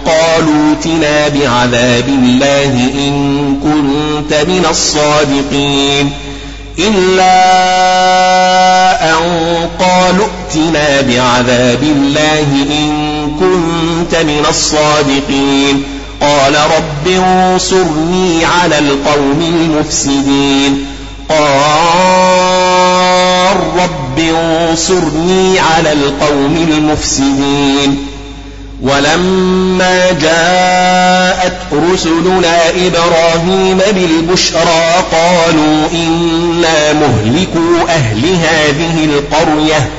قالوا 0.05 0.75
ائتنا 0.75 1.27
بعذاب 1.27 2.07
الله 2.07 2.73
إن 2.95 3.55
كنت 3.63 4.33
من 4.33 4.65
الصادقين. 4.69 6.28
إلا 6.87 7.39
أن 9.11 9.15
قالوا 9.79 10.25
ائتنا 10.25 11.01
بعذاب 11.01 11.83
الله 11.83 12.47
إن 12.79 12.91
كنت 13.39 14.15
من 14.15 14.45
الصادقين. 14.49 15.83
قال 16.21 16.55
رب 16.55 17.07
انصرني 17.07 18.45
على 18.45 18.79
القوم 18.79 19.41
المفسدين. 19.41 20.85
قال 21.29 21.49
رب 23.55 24.19
انصرني 24.19 25.59
على 25.59 25.91
القوم 25.91 26.67
المفسدين. 26.71 28.08
ولما 28.83 30.11
جاءت 30.11 31.57
رسلنا 31.91 32.69
إبراهيم 32.69 33.77
بالبشرى 33.77 35.03
قالوا 35.11 35.87
إنا 35.93 36.93
مهلكوا 36.93 37.89
أهل 37.89 38.25
هذه 38.25 39.05
القرية. 39.05 39.89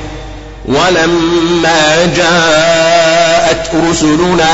ولما 0.65 2.05
جاءت 2.17 3.69
رسلنا 3.89 4.53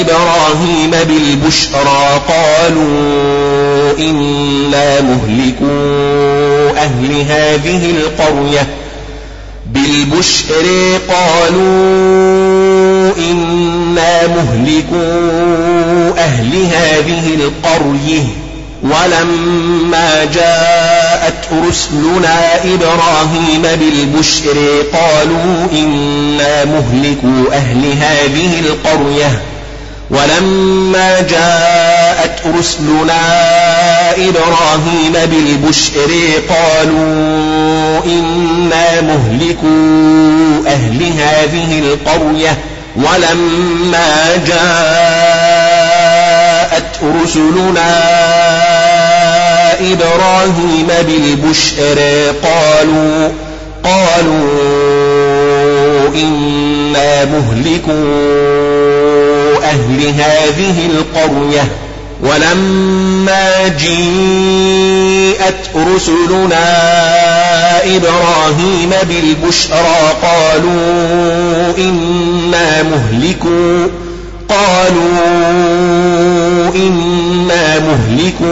إبراهيم 0.00 0.90
بالبشرى 0.90 2.20
قالوا 2.28 3.98
إنا 3.98 5.00
مهلكوا 5.00 6.70
أهل 6.78 7.24
هذه 7.28 7.90
القرية. 7.90 8.79
بالبشر 9.74 10.66
قالوا 11.08 11.60
إنا 13.30 14.26
مهلكوا 14.26 16.18
أهل 16.18 16.64
هذه 16.64 17.34
القرية 17.34 18.22
ولما 18.82 20.24
جاءت 20.24 21.44
رسلنا 21.68 22.64
إبراهيم 22.64 23.62
بالبشر 23.62 24.82
قالوا 24.92 25.66
إنا 25.72 26.64
مهلكوا 26.64 27.54
أهل 27.56 27.84
هذه 27.92 28.60
القرية 28.60 29.42
ولما 30.10 31.20
جاءت 31.20 32.46
رسلنا 32.58 33.20
إبراهيم 34.10 35.12
بالبشر 35.12 36.10
قالوا 36.48 38.04
إنا 38.04 39.00
مهلكوا 39.00 40.66
أهل 40.66 41.02
هذه 41.18 41.78
القرية 41.78 42.58
ولما 42.96 44.36
جاءت 44.46 44.60
رسلنا 47.22 47.90
إبراهيم 49.80 50.88
بالبشر 51.06 51.98
قالوا 52.42 53.28
قالوا 53.84 54.48
إنا 56.14 57.24
مهلكوا 57.24 58.79
أهل 59.70 60.06
هذه 60.06 60.86
القرية 60.86 61.68
ولما 62.22 63.68
جيءت 63.68 65.54
رسلنا 65.76 66.66
إبراهيم 67.96 68.90
بالبشرى 69.08 70.16
قالوا 70.22 71.78
إنا 71.78 72.82
مهلكوا 72.82 73.86
قالوا 74.48 75.10
إنا 76.74 77.78
مهلكوا 77.78 78.50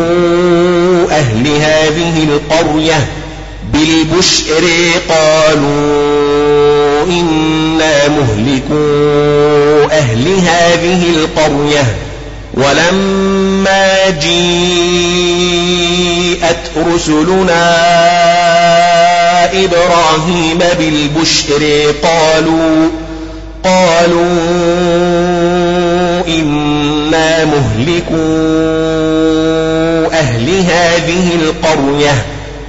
أهل 1.11 1.47
هذه 1.47 2.25
القرية 2.25 3.07
بالبشر 3.79 4.64
قالوا 5.09 7.05
إنا 7.05 8.09
مهلكوا 8.09 9.93
أهل 9.99 10.29
هذه 10.29 11.03
القرية 11.11 11.85
ولما 12.55 14.11
جيءت 14.11 15.38
رسلنا 16.95 17.75
إبراهيم 19.64 20.59
بالبشر 20.79 21.93
قالوا 22.03 22.88
قالوا 23.64 24.38
إنا 26.29 27.45
مهلكو 27.45 28.38
أهل 30.12 30.49
هذه 30.49 31.31
القرية 31.43 32.14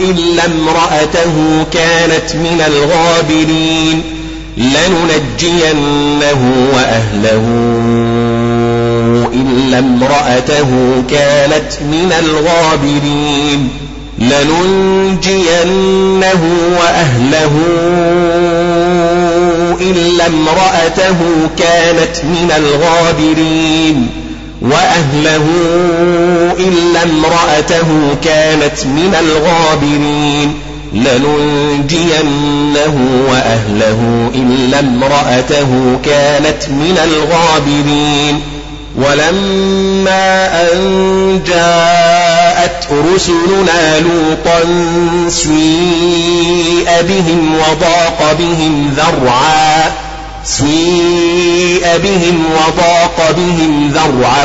إلا 0.00 0.46
امرأته 0.46 1.64
كانت 1.72 2.34
من 2.34 2.62
الغابرين 2.66 4.02
لننجينه 4.56 6.40
وأهله. 6.74 7.44
إلا 9.32 9.78
امرأته 9.78 10.70
كانت 11.10 11.72
من 11.80 12.12
الغابرين 12.18 13.70
لننجينه 14.18 15.52
وأهله. 16.80 17.52
إلا 19.80 20.26
امرأته 20.26 21.18
كانت 21.58 22.24
من 22.24 22.52
الغابرين. 22.56 24.27
وأهله 24.62 25.44
إلا 26.58 27.02
امرأته 27.02 28.16
كانت 28.24 28.86
من 28.86 29.14
الغابرين. 29.20 30.54
لننجينه 30.92 32.44
وأهله 33.30 34.30
إلا 34.34 34.78
امرأته 34.80 35.98
كانت 36.04 36.68
من 36.68 36.98
الغابرين. 37.04 38.40
ولما 38.96 40.62
أن 40.72 41.40
جاءت 41.46 42.88
رسلنا 43.14 44.00
لوطا 44.00 44.60
سيء 45.28 46.88
بهم 47.02 47.54
وضاق 47.54 48.36
بهم 48.38 48.94
ذرعا 48.96 50.07
سيء 50.48 51.98
بهم 52.04 52.44
وضاق 52.52 53.34
بهم 53.36 53.92
ذرعا 53.94 54.44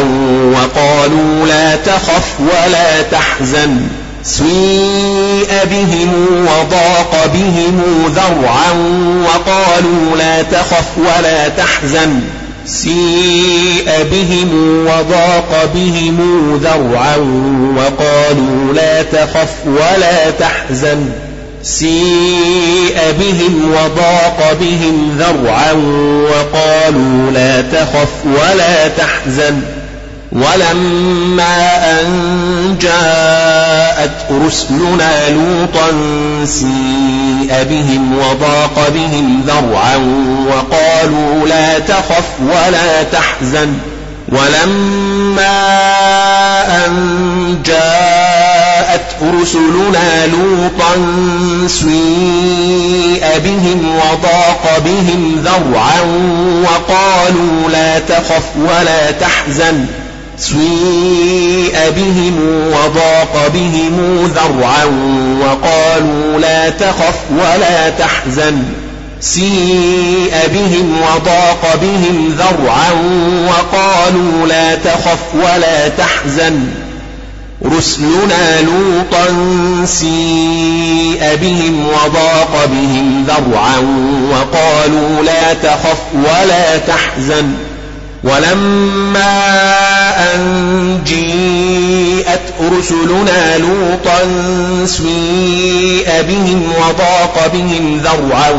وقالوا 0.54 1.48
لا 1.48 1.76
تخف 1.76 2.34
ولا 2.40 3.02
تحزن. 3.02 3.82
سيء 4.24 5.66
بهم 5.72 6.12
وضاق 6.42 7.32
بهم 7.34 7.82
ذرعا 8.16 8.72
وقالوا 9.26 10.18
لا 10.18 10.42
تخف 10.42 10.86
ولا 10.98 11.48
تحزن. 11.48 12.20
سيء 12.66 14.08
بهم 14.12 14.50
وضاق 14.88 15.72
بهم 15.76 16.20
ذرعا 16.64 17.18
وقالوا 17.78 18.74
لا 18.74 19.04
تخف 19.04 19.54
ولا 19.66 20.30
تحزن. 20.30 21.10
سيء 21.64 22.98
بهم 23.20 23.72
وضاق 23.72 24.58
بهم 24.60 25.18
ذرعا 25.20 25.72
وقالوا 26.24 27.32
لا 27.32 27.62
تخف 27.62 28.10
ولا 28.26 28.88
تحزن 28.88 29.62
ولما 30.32 31.92
أن 31.92 32.78
جاءت 32.82 34.46
رسلنا 34.46 35.30
لوطا 35.30 35.90
سيء 36.46 37.64
بهم 37.70 38.18
وضاق 38.18 38.90
بهم 38.96 39.44
ذرعا 39.48 39.96
وقالوا 40.48 41.48
لا 41.48 41.80
تخف 41.80 42.30
ولا 42.42 43.04
تحزن 43.04 43.74
ولما 44.34 45.64
أن 46.86 47.62
جاءت 47.66 49.02
رسلنا 49.42 50.28
لوطا 50.28 50.94
سيء 51.68 53.26
بهم 53.46 53.96
وضاق 53.96 54.82
بهم 54.86 55.42
ذرعا 55.46 56.02
وقالوا 56.64 57.70
لا 57.72 58.00
تخف 58.00 58.44
ولا 58.58 59.12
تحزن. 59.12 59.86
سيء 60.38 61.76
بهم 61.96 62.40
وضاق 62.68 63.52
بهم 63.54 64.26
ذرعا 64.36 64.86
وقالوا 65.42 66.40
لا 66.40 66.70
تخف 66.70 67.16
ولا 67.32 67.90
تحزن. 67.90 68.83
سيء 69.24 70.34
بهم 70.54 71.02
وضاق 71.02 71.80
بهم 71.82 72.36
ذرعا 72.38 72.92
وقالوا 73.48 74.48
لا 74.48 74.76
تخف 74.76 75.36
ولا 75.36 75.88
تحزن 75.88 76.68
رسلنا 77.66 78.62
لوطا 78.62 79.26
سيء 79.86 81.36
بهم 81.42 81.88
وضاق 81.88 82.66
بهم 82.72 83.28
ذرعا 83.28 83.78
وقالوا 84.32 85.24
لا 85.24 85.54
تخف 85.54 86.02
ولا 86.14 86.78
تحزن 86.78 87.54
ولما 88.24 89.54
أن 90.36 91.00
جيءت 91.06 92.42
رسلنا 92.62 93.58
لوطا 93.58 94.20
سيء 94.86 96.22
بهم 96.28 96.74
وضاق 96.78 97.52
بهم 97.54 98.02
ذرعا 98.04 98.50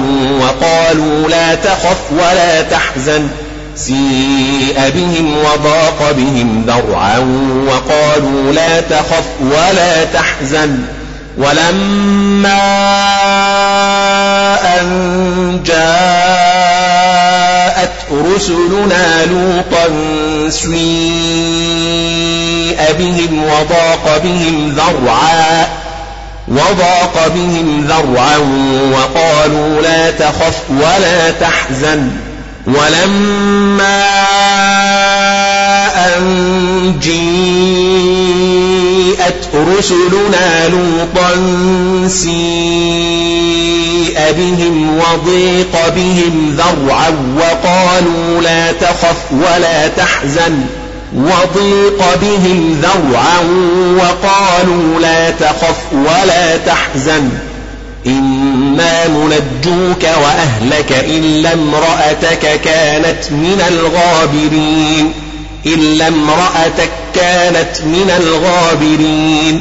وقالوا 0.40 1.28
لا 1.28 1.54
تخف 1.54 1.96
ولا 2.12 2.62
تحزن. 2.62 3.28
سيء 3.76 4.90
بهم 4.94 5.34
وضاق 5.38 6.12
بهم 6.16 6.64
ذرعا 6.66 7.18
وقالوا 7.66 8.52
لا 8.52 8.80
تخف 8.80 9.24
ولا 9.40 10.04
تحزن. 10.04 10.78
ولما 11.38 12.60
أن 14.80 15.60
جاءت 15.66 17.33
رسلنا 18.12 19.24
لوطا 19.24 19.88
سيء 20.50 20.74
بهم 22.98 23.44
وضاق 23.44 24.20
بهم 24.24 24.76
ذرعا 24.76 25.68
وضاق 26.48 27.32
بهم 27.34 27.86
ذرعا 27.88 28.38
وقالوا 28.92 29.82
لا 29.82 30.10
تخف 30.10 30.60
ولا 30.70 31.30
تحزن. 31.30 32.10
ولما 32.66 34.04
أن 35.96 36.94
جيءت 37.02 38.34
رسلنا 39.54 40.68
لوطا 40.68 41.30
سيء 44.14 44.70
وضيق 44.98 45.88
بهم 45.96 46.56
ذرعا 46.58 47.10
وقالوا 47.36 48.42
لا 48.42 48.72
تخف 48.72 49.16
ولا 49.32 49.88
تحزن 49.88 50.60
وضيق 51.14 52.14
بهم 52.20 52.82
ذرعا 52.82 53.40
وقالوا 53.96 55.00
لا 55.00 55.30
تخف 55.30 55.76
ولا 55.92 56.56
تحزن 56.56 57.28
إنا 58.06 59.08
منجوك 59.08 60.02
وأهلك 60.02 60.92
إلا 60.92 61.52
امرأتك 61.52 62.60
كانت 62.64 63.30
من 63.30 63.62
الغابرين 63.68 65.12
إلا 65.66 66.08
امرأتك 66.08 66.90
كانت 67.14 67.80
من 67.84 68.10
الغابرين 68.18 69.60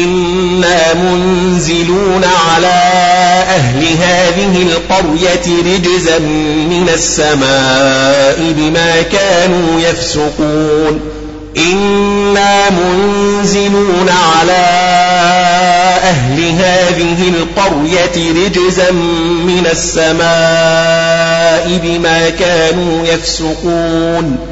إنا 0.00 0.94
منزلون 0.94 2.24
على 2.24 2.82
أهل 3.56 3.84
هذه 4.00 4.62
القرية 4.62 5.74
رجزا 5.74 6.18
من 6.68 6.88
السماء 6.94 8.52
بما 8.56 9.02
كانوا 9.02 9.80
يفسقون 9.80 11.00
إنا 11.56 12.70
منزلون 12.70 14.08
على 14.08 14.62
أهل 16.02 16.40
هذه 16.40 17.28
القرية 17.28 18.32
رجزا 18.46 18.90
من 19.46 19.66
السماء 19.72 20.22
بما 21.84 22.30
كانوا 22.30 23.06
يفسقون 23.06 24.51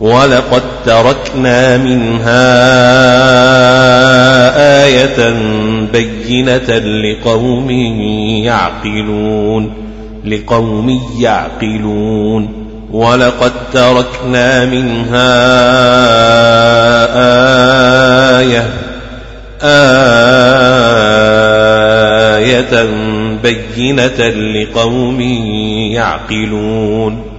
ولقد 0.00 0.62
تركنا 0.86 1.76
منها 1.76 2.60
آية 4.84 5.34
بينة 5.92 6.78
لقوم 6.78 7.70
يعقلون 8.44 9.72
لقوم 10.24 11.00
يعقلون 11.18 12.48
ولقد 12.92 13.52
تركنا 13.72 14.64
منها 14.64 15.30
آية 18.40 18.66
آية 22.36 22.84
بينة 23.42 24.28
لقوم 24.28 25.20
يعقلون 25.92 27.29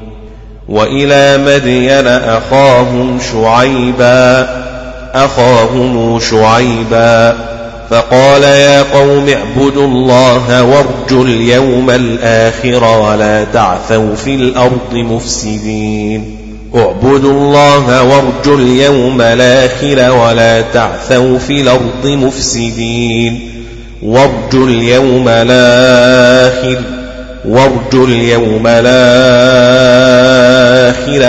وإلى 0.69 1.37
مدين 1.37 2.07
أخاهم 2.07 3.19
شعيبا 3.31 4.47
أخاهم 5.13 6.19
شعيبا. 6.19 7.37
فقال 7.89 8.43
يا 8.43 8.83
قوم 8.83 9.29
اعبدوا 9.29 9.87
الله 9.87 10.63
وارجوا 10.63 11.25
اليوم 11.25 11.89
الآخر 11.89 12.83
ولا 12.83 13.43
تعثوا 13.43 14.15
في 14.15 14.35
الأرض 14.35 14.93
مفسدين. 14.93 16.37
اعبدوا 16.75 17.31
الله 17.31 18.03
وارجوا 18.03 18.57
اليوم 18.57 19.21
الآخر 19.21 20.13
ولا 20.13 20.61
تعثوا 20.61 21.39
في 21.39 21.61
الأرض 21.61 22.05
مفسدين. 22.05 23.39
وارجوا 24.03 24.67
اليوم 24.67 25.25
الآخر 25.27 27.00
وارجوا 27.45 28.07
اليوم 28.07 28.67
الآخر 28.67 28.91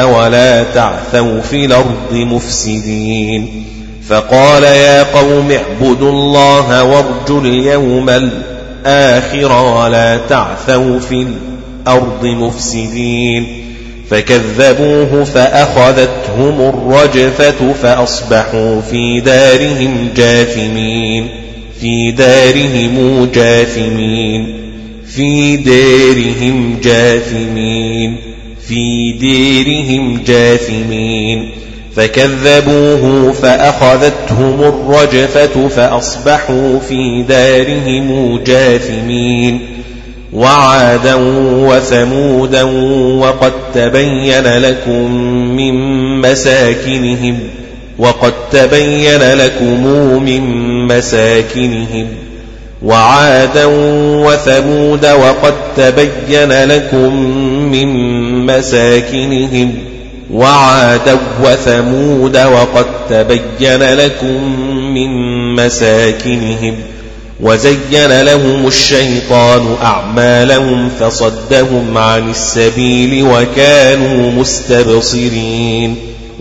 ولا 0.06 0.62
تعثوا 0.62 1.40
في 1.40 1.64
الأرض 1.64 2.12
مفسدين. 2.12 3.64
فقال 4.08 4.62
يا 4.62 5.02
قوم 5.02 5.52
اعبدوا 5.52 6.10
الله 6.10 6.84
وارجوا 6.84 7.40
اليوم 7.40 8.10
الآخر 8.10 9.52
ولا 9.62 10.16
تعثوا 10.28 11.00
في 11.00 11.26
الأرض 11.86 12.24
مفسدين. 12.24 13.46
فكذبوه 14.10 15.24
فأخذتهم 15.24 16.60
الرجفة 16.60 17.72
فأصبحوا 17.82 18.80
في 18.80 19.20
دارهم 19.20 20.08
جاثمين. 20.16 21.28
في 21.80 22.10
دارهم 22.10 23.28
جاثمين. 23.34 24.61
في 25.14 25.56
دارهم 25.56 26.80
جاثمين 26.82 28.16
في 28.68 29.12
ديرهم 29.12 30.22
جاثمين. 30.26 31.50
فكذبوه 31.96 33.32
فأخذتهم 33.32 34.60
الرجفة 34.60 35.68
فأصبحوا 35.68 36.78
في 36.78 37.22
دارهم 37.28 38.38
جاثمين. 38.46 39.60
وعادا 40.32 41.14
وثمودا 41.44 42.62
وقد 43.18 43.52
تبين 43.74 44.58
لكم 44.58 45.14
من 45.56 45.74
مساكنهم 46.20 47.38
وقد 47.98 48.32
تبين 48.50 49.32
لكم 49.34 49.86
من 50.22 50.42
مساكنهم. 50.86 52.06
وعادا 52.84 53.64
وثمود 54.26 55.06
وقد 55.06 55.54
تبين 55.76 56.64
لكم 56.64 57.14
من 57.72 57.88
مساكنهم 58.46 59.74
وعادا 60.32 61.18
وثمود 61.44 62.36
وقد 62.36 62.86
تبين 63.10 63.82
لكم 63.82 64.60
من 64.94 65.10
مساكنهم 65.56 66.74
وزين 67.40 68.22
لهم 68.22 68.66
الشيطان 68.66 69.76
أعمالهم 69.82 70.90
فصدهم 71.00 71.98
عن 71.98 72.30
السبيل 72.30 73.24
وكانوا 73.24 74.30
مستبصرين 74.30 76.11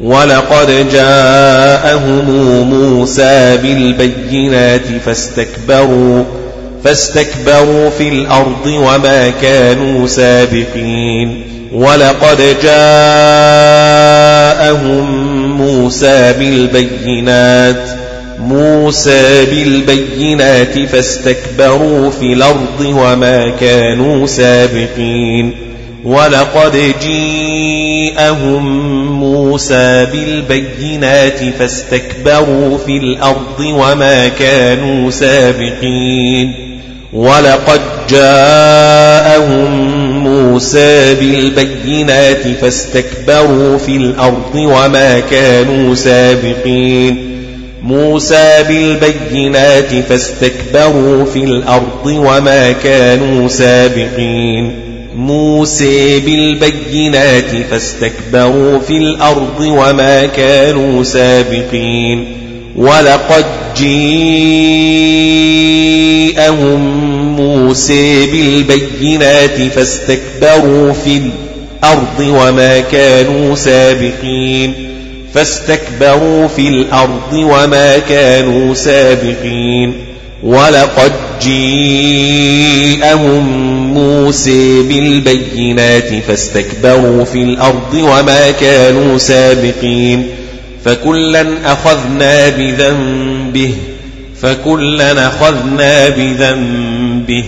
ولقد 0.00 0.92
جاءهم 0.92 2.30
موسى 2.70 3.56
بالبينات 3.56 4.86
فاستكبروا 5.06 6.24
فاستكبروا 6.84 7.90
في 7.90 8.08
الأرض 8.08 8.66
وما 8.66 9.30
كانوا 9.42 10.06
سابقين. 10.06 11.42
ولقد 11.72 12.56
جاءهم 12.62 13.06
موسى 15.56 16.32
بالبينات 16.38 17.82
موسى 18.38 19.44
بالبينات 19.44 20.78
فاستكبروا 20.78 22.10
في 22.10 22.32
الأرض 22.32 22.80
وما 22.80 23.48
كانوا 23.60 24.26
سابقين. 24.26 25.52
ولقد 26.06 26.94
جيءهم 27.02 28.66
موسى 29.20 30.06
بالبينات 30.12 31.38
فاستكبروا 31.58 32.78
في 32.78 32.96
الأرض 32.96 33.60
وما 33.60 34.28
كانوا 34.28 35.10
سابقين 35.10 36.54
ولقد 37.12 37.80
جاءهم 38.10 39.70
موسى 40.24 41.14
بالبينات 41.14 42.48
فاستكبروا 42.60 43.78
في 43.78 43.96
الأرض 43.96 44.54
وما 44.54 45.20
كانوا 45.20 45.94
سابقين 45.94 47.36
موسى 47.82 48.64
بالبينات 48.68 49.94
فاستكبروا 50.08 51.24
في 51.24 51.44
الأرض 51.44 52.06
وما 52.06 52.72
كانوا 52.72 53.48
سابقين 53.48 54.85
موسى 55.16 56.20
بالبينات 56.20 57.50
فاستكبروا 57.70 58.78
في 58.78 58.96
الأرض 58.96 59.60
وما 59.60 60.26
كانوا 60.26 61.04
سابقين 61.04 62.24
ولقد 62.76 63.44
جيءهم 63.76 64.56
موسى 67.36 68.26
بالبينات 68.26 69.72
فاستكبروا 69.72 70.92
في 70.92 71.16
الأرض 71.16 72.20
وما 72.20 72.80
كانوا 72.80 73.54
سابقين 73.54 74.74
فاستكبروا 75.34 76.48
في 76.48 76.68
الأرض 76.68 77.32
وما 77.32 77.98
كانوا 77.98 78.74
سابقين 78.74 79.92
ولقد 80.42 81.12
جيءهم 81.42 83.16
موسى 83.94 84.82
بالبينات 84.82 86.14
فاستكبروا 86.28 87.24
في 87.24 87.42
الأرض 87.42 87.94
وما 87.94 88.50
كانوا 88.50 89.18
سابقين 89.18 90.26
فكلا 90.84 91.72
أخذنا 91.72 92.48
بذنبه 92.48 93.74
فكلا 94.42 95.26
أخذنا 95.26 96.08
بذنبه 96.08 96.96
ذنبه 97.26 97.44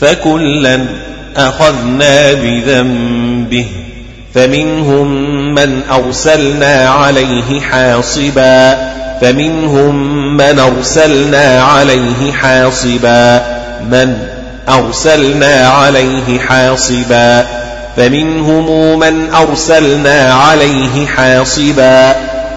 فكلا 0.00 0.86
أخذنا 1.36 2.32
بذنبه 2.32 3.66
فمنهم 4.34 5.08
من 5.54 5.82
أرسلنا 5.90 6.88
عليه 6.88 7.60
حاصبا 7.60 8.76
فمنهم 9.20 10.36
من 10.36 10.58
أرسلنا 10.58 11.62
عليه 11.62 12.32
حاصبا 12.32 13.42
من 13.90 14.18
أرسلنا 14.68 15.68
عليه 15.68 16.38
حاصبا 16.38 17.46
فمنهم 17.96 18.98
من 18.98 19.34
أرسلنا 19.34 20.34
عليه 20.34 21.06
حاصبا 21.06 22.14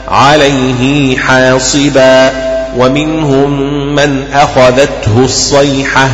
عليه 0.08 1.18
حاصبا 1.18 2.32
ومنهم 2.78 3.60
من 3.96 4.24
أخذته 4.34 5.18
الصيحة 5.18 6.10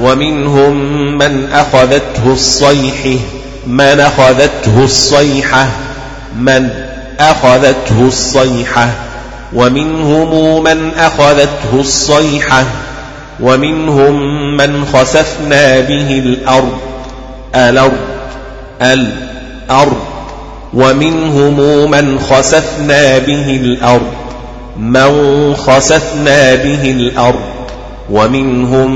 ومنهم 0.00 0.74
من 1.18 1.52
أخذته 1.52 2.32
الصيحة 2.32 3.18
من 3.66 4.00
أخذته 4.00 4.84
الصيحة 4.84 5.66
من 6.36 6.68
أخذته 7.20 8.00
الصيحة. 8.06 8.88
ومنهم 9.54 10.62
من 10.64 10.90
أخذته 10.98 11.74
الصيحة 11.74 12.64
ومنهم 13.42 14.56
من 14.56 14.84
خسفنا 14.84 15.80
به 15.80 16.18
الأرض 16.18 16.78
الأرض 17.54 17.98
الأرض. 18.82 19.96
ومنهم 20.74 21.90
من 21.90 22.18
خسفنا 22.18 23.18
به 23.18 23.56
الأرض 23.56 24.12
من 24.78 25.54
خسفنا 25.56 26.54
به 26.54 26.90
الأرض. 26.90 27.40
ومنهم 28.10 28.90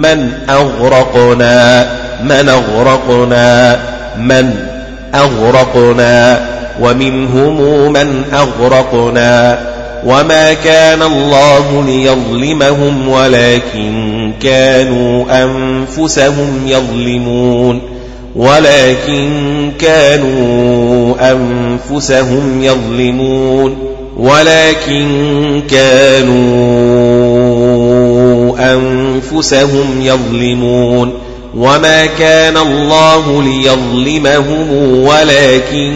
من 0.00 0.32
أغرقنا 0.50 1.86
من 2.22 2.48
أغرقنا 2.48 3.78
من 4.18 4.66
أغرقنا. 5.14 6.40
ومنهم 6.80 7.92
من 7.92 8.24
أغرقنا. 8.34 9.58
وما 10.06 10.54
كان 10.54 11.02
الله 11.02 11.84
ليظلمهم 11.86 13.08
ولكن 13.08 14.32
كانوا 14.42 15.24
أنفسهم 15.44 16.66
يظلمون 16.66 17.80
ولكن 18.36 19.72
كانوا 19.78 21.14
أنفسهم 21.32 22.62
يظلمون 22.62 23.76
ولكن 24.16 25.62
كانوا 25.70 26.36
أنفسهم 28.74 30.02
يظلمون 30.02 31.12
وما 31.56 32.06
كان 32.06 32.56
الله 32.56 33.42
ليظلمهم 33.42 34.70
ولكن 35.04 35.92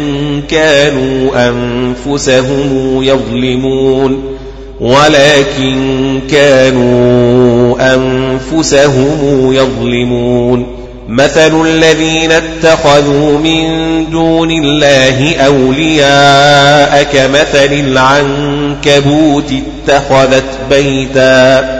كانوا 0.48 1.48
أنفسهم 1.48 2.98
يظلمون 3.02 4.36
ولكن 4.80 6.20
كانوا 6.30 7.94
أنفسهم 7.94 9.52
يظلمون 9.52 10.66
مثل 11.08 11.66
الذين 11.66 12.32
اتخذوا 12.32 13.38
من 13.38 13.66
دون 14.10 14.50
الله 14.50 15.36
أولياء 15.36 17.02
كمثل 17.02 17.72
العنكبوت 17.72 19.52
اتخذت 19.88 20.58
بيتاً 20.70 21.79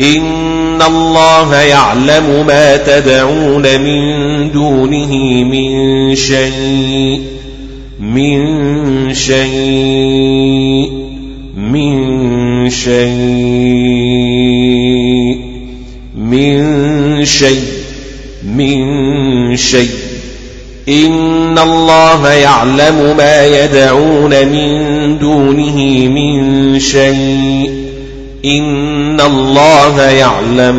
إن 0.00 0.82
الله 0.82 1.60
يعلم 1.60 2.44
ما 2.46 2.76
تدعون 2.76 3.80
من 3.80 4.50
دونه 4.52 5.14
من 5.44 6.14
شيء 6.14 7.20
من 8.00 9.14
شيء 9.14 10.90
من 11.56 12.70
شيء 12.70 13.78
من 16.16 17.24
شيء 17.24 17.62
من 18.56 19.56
شيء. 19.56 19.90
إن 20.88 21.58
الله 21.58 22.32
يعلم 22.32 23.16
ما 23.16 23.46
يدعون 23.46 24.30
من 24.30 25.18
دونه 25.18 25.76
من 26.08 26.80
شيء. 26.80 27.87
إن 28.44 29.20
الله 29.20 30.02
يعلم 30.02 30.76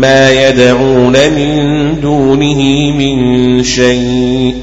ما 0.00 0.48
يدعون 0.48 1.12
من 1.12 2.00
دونه 2.00 2.90
من 2.92 3.64
شيء 3.64 4.54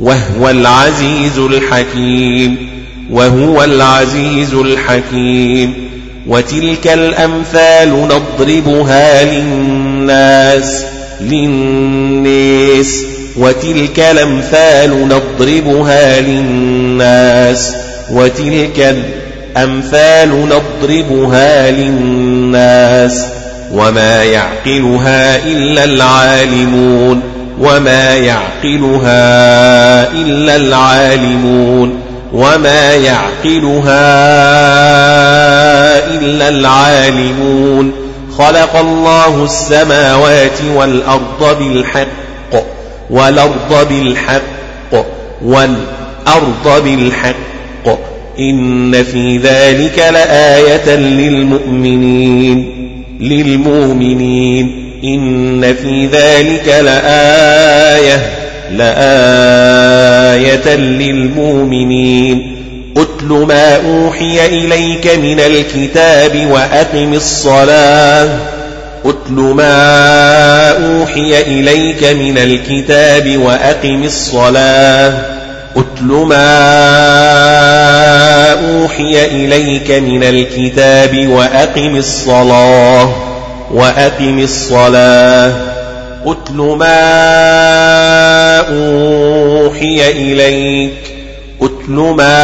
وهو 0.00 0.50
العزيز 0.50 1.38
الحكيم 1.38 2.56
وهو 3.10 3.64
العزيز 3.64 4.54
الحكيم 4.54 5.74
وتلك 6.26 6.86
الأمثال 6.86 8.08
نضربها 8.08 9.24
للناس 9.24 10.84
للناس 11.20 13.04
وتلك 13.36 14.00
الأمثال 14.00 15.08
نضربها 15.08 16.20
للناس 16.20 17.74
وتلك 18.12 18.78
الأمثال 18.78 19.17
الأمثال 19.58 20.48
نضربها 20.48 21.70
للناس 21.70 23.24
وما 23.72 24.24
يعقلها 24.24 25.36
إلا 25.36 25.84
العالمون 25.84 27.22
وما 27.60 28.16
يعقلها 28.16 29.22
إلا 30.12 30.56
العالمون 30.56 32.00
وما 32.32 32.94
يعقلها 32.94 34.08
إلا 36.18 36.48
العالمون 36.48 37.92
خلق 38.38 38.76
الله 38.76 39.44
السماوات 39.44 40.62
والأرض 40.76 41.58
بالحق 41.58 42.64
والأرض 43.10 43.88
بالحق 43.88 44.42
والأرض 45.42 46.82
بالحق 46.84 47.48
إن 48.40 49.04
في 49.04 49.38
ذلك 49.38 49.98
لآية 49.98 50.96
للمؤمنين 50.96 52.74
للمؤمنين. 53.20 54.84
إن 55.04 55.74
في 55.74 56.06
ذلك 56.06 56.68
لآية 56.68 58.30
لآية 58.76 60.76
للمؤمنين. 60.76 62.56
أتل 62.96 63.26
ما 63.26 63.76
أوحي 63.76 64.46
إليك 64.46 65.06
من 65.06 65.40
الكتاب 65.40 66.46
وأقم 66.50 67.14
الصلاة. 67.14 68.28
أتل 69.04 69.34
ما 69.34 70.70
أوحي 70.70 71.40
إليك 71.40 72.04
من 72.04 72.38
الكتاب 72.38 73.36
وأقم 73.36 74.02
الصلاة. 74.02 75.37
أتل 75.76 76.04
ما 76.04 76.48
أوحي 78.52 79.26
إليك 79.26 79.90
من 79.90 80.22
الكتاب 80.22 81.28
وأقم 81.28 81.96
الصلاة 81.96 83.10
وأقم 83.74 84.38
الصلاة. 84.38 85.52
أتل 86.26 86.56
ما 86.56 86.98
أوحي 88.58 90.10
إليك 90.10 90.92
أتل 91.62 91.92
ما 91.92 92.38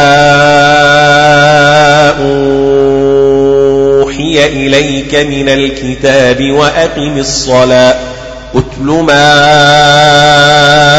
أوحي 3.99 4.45
إليك 4.45 5.15
من 5.15 5.49
الكتاب 5.49 6.51
وأقم 6.51 7.17
الصلاة. 7.17 7.95
أتل 8.55 8.85
ما 8.85 9.35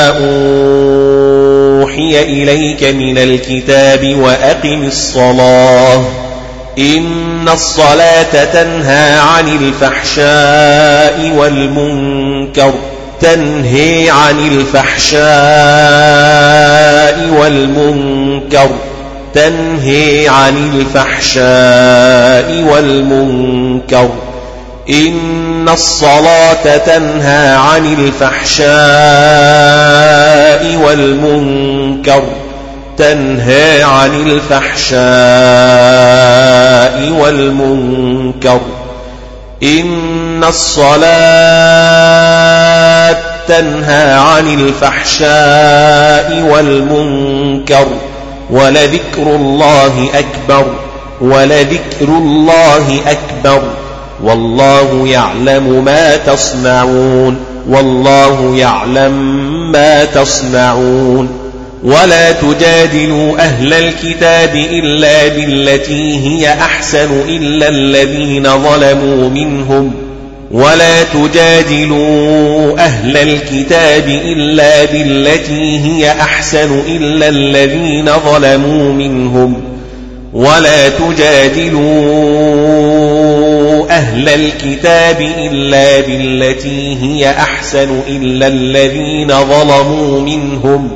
أوحي 0.08 1.05
إليك 1.98 2.84
من 2.84 3.18
الكتاب 3.18 4.16
وأقم 4.18 4.84
الصلاة. 4.86 6.04
إن 6.78 7.48
الصلاة 7.48 8.44
تنهى 8.44 9.18
عن 9.18 9.48
الفحشاء 9.48 11.32
والمنكر 11.36 12.72
تنهي 13.20 14.10
عن 14.10 14.38
الفحشاء 14.48 15.20
والمنكر 17.40 18.70
تنهي 19.34 20.28
عن 20.28 20.70
الفحشاء 20.74 22.62
والمنكر. 22.72 24.10
إن 24.90 25.68
الصلاة 25.68 26.76
تنهى 26.76 27.56
عن 27.56 27.92
الفحشاء 27.92 28.66
والمنكر 30.76 32.22
تنهى 32.98 33.82
عن 33.82 34.14
الفحشاء 34.26 35.00
والمنكر. 37.10 38.60
إن 39.62 40.44
الصلاة 40.44 41.06
تنهى 43.48 44.12
عن 44.12 44.54
الفحشاء 44.54 46.42
والمنكر 46.42 47.86
ولذكر 48.50 49.22
الله 49.22 50.08
أكبر 50.14 50.66
ولذكر 51.20 52.08
الله 52.08 53.00
أكبر. 53.06 53.62
والله 54.24 55.08
يعلم 55.08 55.84
ما 55.84 56.16
تصنعون 56.16 57.36
والله 57.68 58.56
يعلم 58.56 59.12
ما 59.72 60.04
تصنعون. 60.04 61.28
ولا 61.84 62.32
تجادلوا 62.32 63.38
أهل 63.38 63.72
الكتاب 63.72 64.54
إلا 64.54 65.28
بالتي 65.28 66.26
هي 66.28 66.52
أحسن 66.52 67.20
إلا 67.28 67.68
الذين 67.68 68.42
ظلموا 68.42 69.28
منهم. 69.28 69.94
ولا 70.50 71.02
تجادلوا 71.02 72.78
أهل 72.78 73.16
الكتاب 73.16 74.08
إلا 74.08 74.84
بالتي 74.84 75.78
هي 75.80 76.10
أحسن 76.10 76.80
إلا 76.88 77.28
الذين 77.28 78.10
ظلموا 78.26 78.92
منهم. 78.92 79.75
ولا 80.32 80.88
تجادلوا 80.88 81.86
أهل 83.90 84.28
الكتاب 84.28 85.20
إلا 85.20 86.00
بالتي 86.00 86.96
هي 87.02 87.30
أحسن 87.30 88.00
إلا 88.08 88.46
الذين 88.46 89.28
ظلموا 89.28 90.20
منهم 90.20 90.90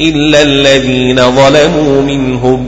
إلا 0.00 0.42
الذين 0.42 1.16
ظلموا 1.16 2.02
منهم. 2.02 2.66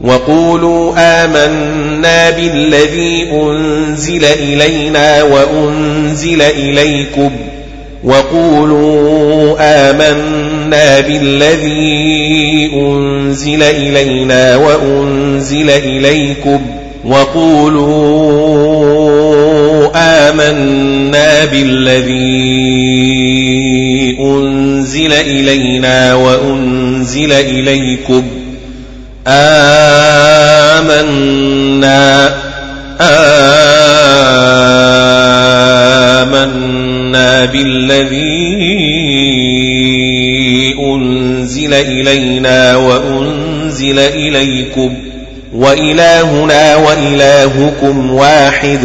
وقولوا 0.00 0.92
آمنا 0.96 2.30
بالذي 2.30 3.30
أنزل 3.32 4.24
إلينا 4.24 5.22
وأنزل 5.22 6.42
إليكم. 6.42 7.30
وقولوا 8.04 9.56
آمنا 9.60 11.00
بالذي 11.00 12.70
أنزل 12.74 13.62
إلينا 13.62 14.56
وأنزل 14.56 15.70
إليكم 15.70 16.60
وقولوا 17.04 17.88
آمنا 19.96 21.44
بالذي 21.44 22.58
أنزل 24.20 25.12
إلينا 25.12 26.14
وأنزل 26.14 27.32
إليكم 27.32 28.22
آمنا 29.28 30.68
آمنا 33.00 33.77
بالذي 37.52 38.38
أنزل 40.94 41.74
إلينا 41.74 42.76
وأنزل 42.76 43.98
إليكم 43.98 44.94
وإلهنا 45.54 46.76
وإلهكم 46.76 48.10
واحد 48.14 48.78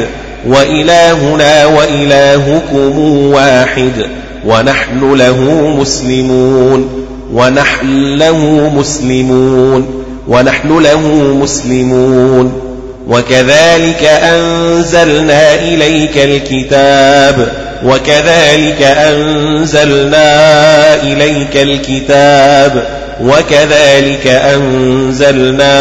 وإلهنا 0.47 1.65
وإلهكم 1.65 2.99
واحد 3.33 4.05
ونحن 4.47 5.13
له 5.13 5.69
مسلمون 5.79 7.05
ونحن 7.33 8.15
له 8.15 8.71
مسلمون 8.75 10.05
ونحن 10.27 10.77
له 10.79 11.33
مسلمون. 11.41 12.62
وكذلك 13.07 14.03
أنزلنا 14.03 15.53
إليك 15.53 16.17
الكتاب 16.17 17.47
وكذلك 17.85 18.81
أنزلنا 18.81 20.25
إليك 21.03 21.57
الكتاب 21.57 22.83
وكذلك 23.21 24.27
أنزلنا 24.27 25.73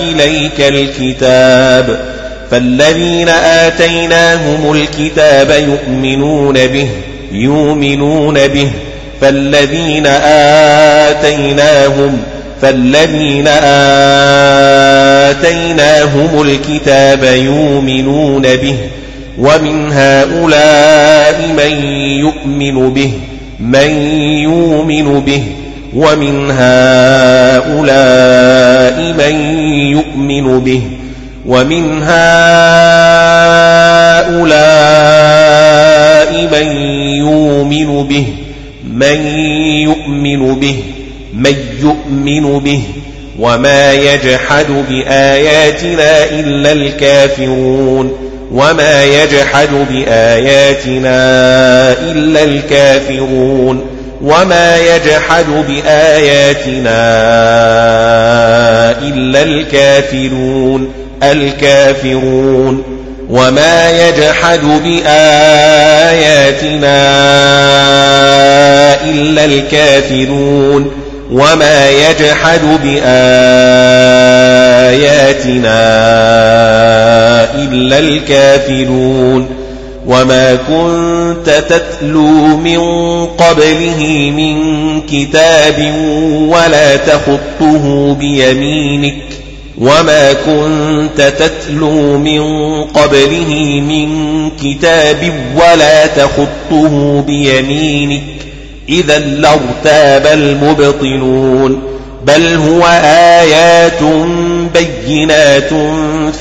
إليك 0.00 0.60
الكتاب 0.60 2.00
فالذين 2.50 3.28
آتيناهم 3.28 4.72
الكتاب 4.72 5.50
يؤمنون 5.50 6.66
به 6.66 6.88
يؤمنون 7.32 8.34
به 8.46 8.70
فالذين 9.20 10.06
آتيناهم 11.06 12.22
فالذين 12.62 13.48
آتيناهم 15.30 16.42
الكتاب 16.42 17.24
يؤمنون 17.24 18.42
به 18.42 18.76
ومن 19.38 19.92
هؤلاء 19.92 21.48
من 21.56 21.82
يؤمن 22.18 22.92
به 22.92 23.12
من 23.60 23.90
يؤمن 24.42 25.20
به 25.20 25.42
ومن 25.94 26.50
هؤلاء 26.50 27.92
من 29.12 29.34
يؤمن 29.90 30.60
به 30.60 30.82
ومن 31.46 32.02
هؤلاء 32.02 32.30
من 36.52 36.66
يؤمن 37.16 38.08
به 38.08 38.26
من 38.84 39.26
يؤمن 39.66 40.54
به 40.60 40.76
من 41.34 41.56
يؤمن 41.82 42.58
به 42.58 42.82
وما 43.38 43.92
يجحد 43.92 44.66
بآياتنا 44.88 46.24
إلا 46.24 46.72
الكافرون 46.72 48.12
وما 48.52 49.04
يجحد 49.04 49.68
بآياتنا 49.90 51.12
إلا 51.92 52.44
الكافرون 52.44 53.86
وما 54.22 54.78
يجحد 54.78 55.46
بآياتنا 55.68 57.00
إلا 59.02 59.42
الكافرون 59.42 60.92
الكافرون 61.22 62.82
وما 63.30 64.08
يجحد 64.08 64.64
بآياتنا 64.84 65.20
إلا 69.04 69.44
الكافرون 69.44 70.99
وما 71.30 71.90
يجحد 71.90 72.60
بآياتنا 72.84 73.00
إلا 77.54 77.98
الكافرون 77.98 79.46
وما 80.06 80.54
كنت 80.54 81.50
تتلو 81.68 82.56
من 82.56 82.80
قبله 83.26 84.32
من 84.36 84.56
كتاب 85.00 85.94
ولا 86.48 86.96
تخطه 86.96 88.14
بيمينك 88.14 89.14
وما 89.78 90.32
كنت 90.32 91.20
تتلو 91.38 92.18
من 92.18 92.42
قبله 92.84 93.80
من 93.88 94.10
كتاب 94.50 95.32
ولا 95.56 96.06
تخطه 96.06 97.24
بيمينك 97.26 98.39
إذا 98.90 99.18
لارتاب 99.18 100.26
المبطلون. 100.26 101.82
بل 102.26 102.54
هو 102.54 102.86
آيات 103.04 104.02
بينات 104.74 105.70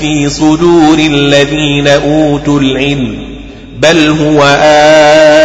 في 0.01 0.29
صدور 0.29 0.99
الذين 0.99 1.87
أوتوا 1.87 2.59
العلم. 2.59 3.17
بل 3.79 4.09
هو 4.09 4.43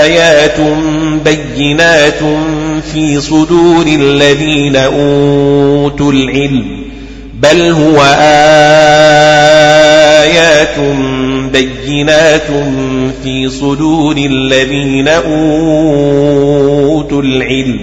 آيات 0.02 0.56
بينات 1.24 2.20
في 2.92 3.20
صدور 3.20 3.86
الذين 3.86 4.76
أوتوا 4.76 6.12
العلم. 6.12 6.84
بل 7.40 7.70
هو 7.70 8.02
آيات 8.20 9.93
بينات 11.52 12.46
في 13.22 13.48
صدور 13.48 14.16
الذين 14.16 15.08
أوتوا 15.08 16.52
العلم 17.22 17.80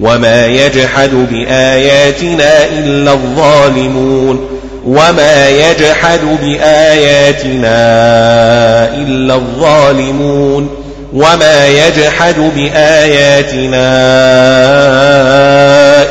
وما 0.00 0.46
يجحد 0.46 1.10
بآياتنا 1.30 2.64
إلا 2.64 3.12
الظالمون 3.12 4.48
وما 4.86 5.48
يجحد 5.48 6.20
بآياتنا 6.42 7.74
إلا 8.96 9.34
الظالمون 9.34 10.68
وما 11.12 11.68
يجحد 11.68 12.34
بآياتنا 12.56 13.92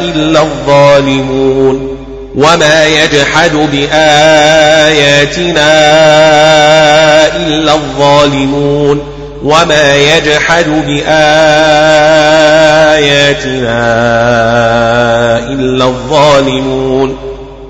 إلا 0.02 0.42
الظالمون 0.42 1.93
وما 2.36 2.86
يجحد 2.86 3.52
بآياتنا 3.72 4.14
إلا 7.48 7.74
الظالمون 7.74 9.02
وما 9.44 9.96
يجحد 9.96 10.66
بآياتنا 10.88 11.14
إلا 15.50 15.86
الظالمون 15.86 17.16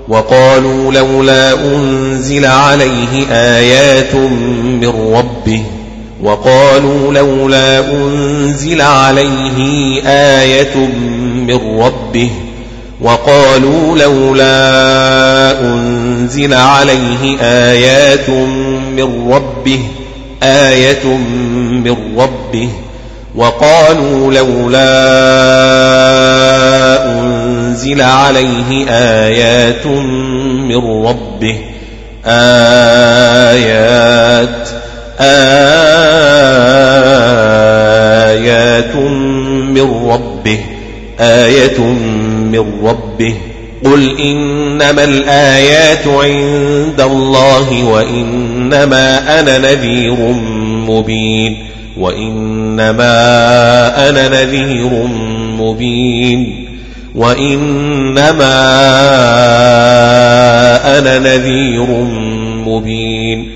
وقالوا 0.08 0.92
لولا 0.92 1.52
أنزل 1.52 2.46
عليه 2.46 3.26
آيات 3.30 4.14
من 4.14 5.14
ربه 5.14 5.62
وقالوا 6.22 7.12
لولا 7.12 7.92
أنزل 7.92 8.80
عليه 8.82 10.02
آية 10.06 10.76
من 11.46 11.80
ربه 11.80 12.30
وقالوا 13.00 13.98
لولا 13.98 15.60
أنزل 15.60 16.54
عليه 16.54 17.40
آيات 17.40 18.28
من 18.96 19.32
ربه 19.32 19.80
آية 20.44 21.06
من 21.84 21.96
ربه. 22.18 22.68
وقالوا 23.34 24.32
لولا 24.32 24.94
أنزل 27.20 28.02
عليه 28.02 28.86
آيات 28.88 29.86
من 29.86 31.06
ربه. 31.06 31.58
آيات 32.26 33.68
آيات 38.40 38.96
من 38.96 40.08
ربه. 40.10 40.60
آية 41.20 41.78
من 41.78 42.33
ربه. 42.58 43.34
قل 43.84 44.20
إنما 44.20 45.04
الآيات 45.04 46.06
عند 46.06 47.00
الله 47.00 47.84
وإنما 47.84 49.40
أنا 49.40 49.58
نذير 49.58 50.16
مبين. 50.88 51.66
وإنما 51.98 53.06
أنا 54.08 54.28
نذير 54.28 54.90
مبين. 55.58 56.66
وإنما 57.14 58.54
أنا 60.98 61.18
نذير 61.18 61.86
مبين. 62.66 63.50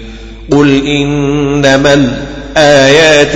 قل 0.50 0.86
إنما 0.86 1.94
الآيات 1.94 2.27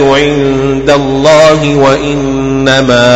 عند 0.00 0.90
الله 0.90 1.74
وإنما 1.74 3.12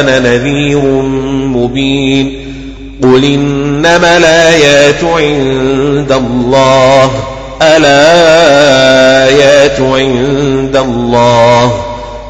أنا 0.00 0.18
نذير 0.18 0.80
مبين. 1.54 2.38
قل 3.02 3.24
إنما 3.24 4.16
الآيات 4.16 5.04
عند 5.04 6.12
الله. 6.12 7.10
الآيات 7.62 9.80
عند 9.80 10.76
الله. 10.76 11.84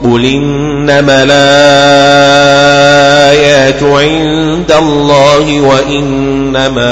قل 0.04 0.24
إنما 0.24 1.22
الآيات 1.22 3.82
عند 3.82 4.72
الله 4.72 5.60
وإنما 5.60 6.88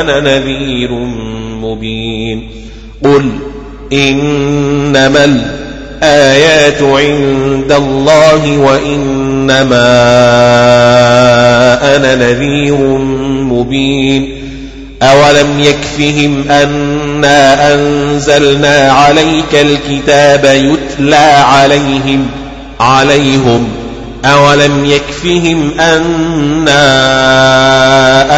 أنا 0.00 0.20
نذير 0.20 0.90
مبين. 1.62 2.60
قل 3.04 3.30
إنما 3.92 5.24
الآيات 5.24 6.82
عند 6.82 7.72
الله 7.72 8.58
وإنما 8.58 9.90
أنا 11.96 12.14
نذير 12.14 12.76
مبين 13.44 14.40
أولم 15.02 15.60
يكفهم 15.60 16.44
أنا 16.50 17.74
أنزلنا 17.74 18.92
عليك 18.92 19.54
الكتاب 19.54 20.44
يتلى 20.44 21.16
عليهم 21.44 22.26
عليهم 22.80 23.68
أولم 24.24 24.84
يكفهم 24.84 25.80
أنا 25.80 26.80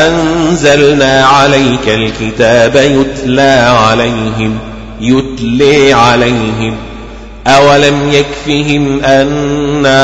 أنزلنا 0.08 1.24
عليك 1.24 1.88
الكتاب 1.88 2.76
يتلى 2.76 3.76
عليهم 3.78 4.58
يتلي 5.00 5.92
عليهم. 5.92 6.76
أولم 7.46 8.12
يكفهم 8.12 9.04
أنا 9.04 10.02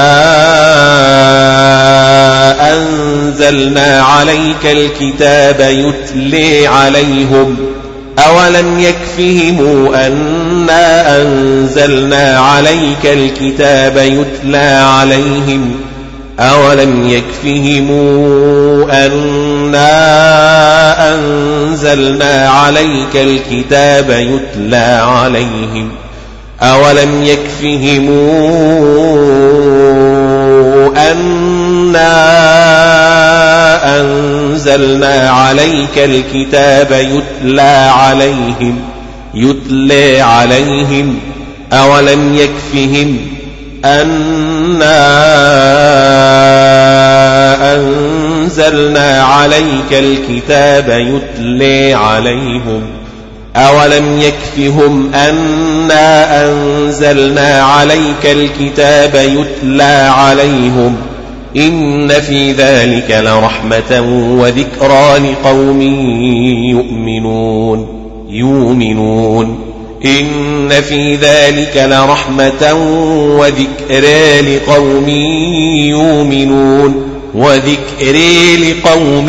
أنزلنا 2.72 4.02
عليك 4.02 4.64
الكتاب 4.64 5.60
يتلي 5.60 6.66
عليهم. 6.66 7.56
أولم 8.26 8.78
يكفهم 8.78 9.86
أنا 9.94 11.22
أنزلنا 11.22 12.38
عليك 12.38 13.04
الكتاب 13.04 13.96
يتلى 13.96 14.82
عليهم 14.98 15.74
أولم 16.40 17.08
يكفهم 17.08 17.90
أنا 18.90 19.88
أنزلنا 21.14 22.48
عليك 22.50 23.14
الكتاب 23.14 24.10
يتلى 24.10 25.02
عليهم 25.02 25.90
أولم 26.62 27.24
يكفهم 27.24 28.08
أنا 30.96 32.67
أنزلنا 34.00 35.30
عليك 35.30 35.98
الكتاب 35.98 36.92
يتلى 36.92 37.90
عليهم 37.92 38.80
يتلى 39.34 40.20
عليهم. 40.20 41.18
أولم 41.72 42.34
يكفهم 42.34 43.18
أنا 43.84 45.08
أنزلنا 47.74 49.22
عليك 49.22 49.92
الكتاب 49.92 50.88
يتلى 50.88 51.94
عليهم؟ 51.94 52.82
أولم 53.56 54.20
يكفهم 54.20 55.14
أنا 55.14 56.44
أنزلنا 56.44 57.62
عليك 57.62 58.24
الكتاب 58.24 59.14
يتلى 59.14 60.10
عليهم؟ 60.16 60.96
إن 61.58 62.08
في 62.08 62.52
ذلك 62.52 63.10
لرحمة 63.10 64.00
وذكرى 64.40 65.18
لقوم 65.18 65.82
يؤمنون 66.70 67.86
يؤمنون. 68.30 69.58
إن 70.04 70.68
في 70.68 71.14
ذلك 71.14 71.76
لرحمة 71.76 72.74
وذكرى 73.38 74.40
لقوم 74.40 75.08
يؤمنون 75.88 77.02
وذكرى 77.34 78.56
لقوم 78.56 79.28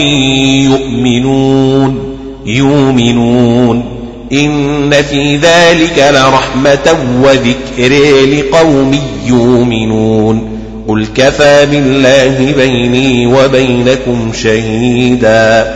يؤمنون 0.70 2.16
يؤمنون. 2.46 3.84
إن 4.34 4.92
في 4.92 5.36
ذلك 5.36 6.12
لرحمة 6.14 6.98
وذكر 7.24 7.94
لقوم 8.26 9.00
يؤمنون. 9.26 10.49
قل 10.90 11.06
كفى 11.16 11.66
بالله 11.66 12.54
بيني 12.58 13.28
وبينكم 13.28 14.32
شهيدا. 14.34 15.74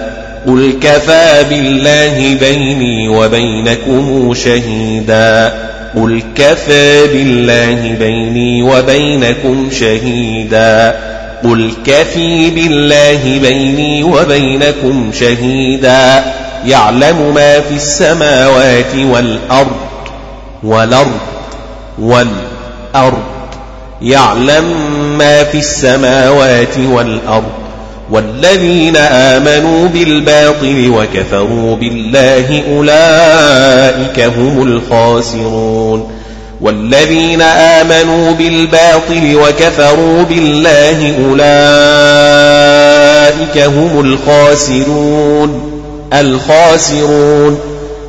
قل 0.48 0.74
كفى 0.82 1.46
بالله 1.50 2.38
بيني 2.40 3.10
وبينكم 3.10 4.34
شهيدا. 4.34 5.54
قل 5.96 6.24
كفى 6.36 7.08
بالله 7.08 7.96
بيني 8.00 8.64
وبينكم 8.64 9.70
شهيدا. 9.72 10.96
قل 11.44 11.72
كفي 11.86 12.50
بالله 12.50 13.40
بيني 13.42 14.04
وبينكم 14.04 15.12
شهيدا. 15.14 16.24
يعلم 16.66 17.34
ما 17.36 17.60
في 17.60 17.76
السماوات 17.76 18.96
والأرض 18.96 19.78
والأرض 20.64 21.20
والأرض. 22.00 23.24
يعلم 24.04 24.64
ما 25.18 25.44
في 25.44 25.58
السماوات 25.58 26.78
والأرض 26.92 27.52
والذين 28.12 28.96
آمنوا 28.98 29.88
بالباطل 29.88 30.90
وكفروا 30.90 31.76
بالله 31.76 32.64
أولئك 32.78 34.20
هم 34.20 34.64
الخاسرون 34.64 36.12
والذين 36.62 37.42
آمنوا 37.42 38.32
بالباطل 38.32 39.36
وكفروا 39.36 40.24
بالله 40.24 41.16
أولئك 41.30 41.48
هم 43.58 44.00
الخاسرون 44.00 45.72
الخاسرون 46.14 47.60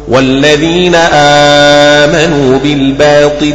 والذين 0.09 0.95
آمنوا 0.95 2.59
بالباطل 2.59 3.55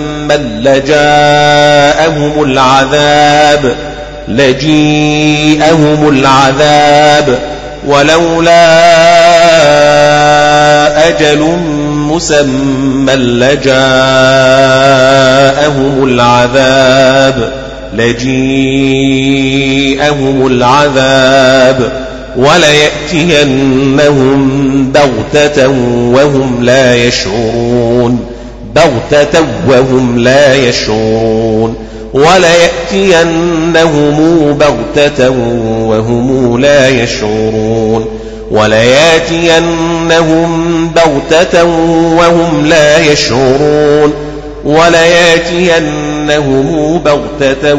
لجاءهم 0.61 2.43
العذاب 2.43 3.75
لجيءهم 4.27 6.09
العذاب. 6.09 7.39
ولولا 7.87 8.67
أجل 11.07 11.39
مسمى 12.11 13.15
لجاءهم 13.15 13.73
العذاب 16.03 17.51
لجيءهم 17.93 18.87
العذاب. 20.47 21.91
وليأتينهم 22.37 23.71
بغتة 24.91 25.67
وهم 26.13 26.63
لا 26.63 26.95
يشعرون. 26.95 28.25
بغتة 28.75 29.39
وهم 29.67 30.19
لا 30.19 30.55
يشعرون 30.55 31.75
وليأتينهم 32.13 33.77
بغتة 34.57 35.29
وهم 35.87 36.57
لا 36.61 36.89
يشعرون 36.89 38.05
وليأتينهم 38.51 39.81
بغتة 40.89 41.63
وهم 42.17 42.65
لا 42.65 42.97
يشعرون 42.97 44.13
وليأتينهم 44.65 46.17
بغتة 47.05 47.73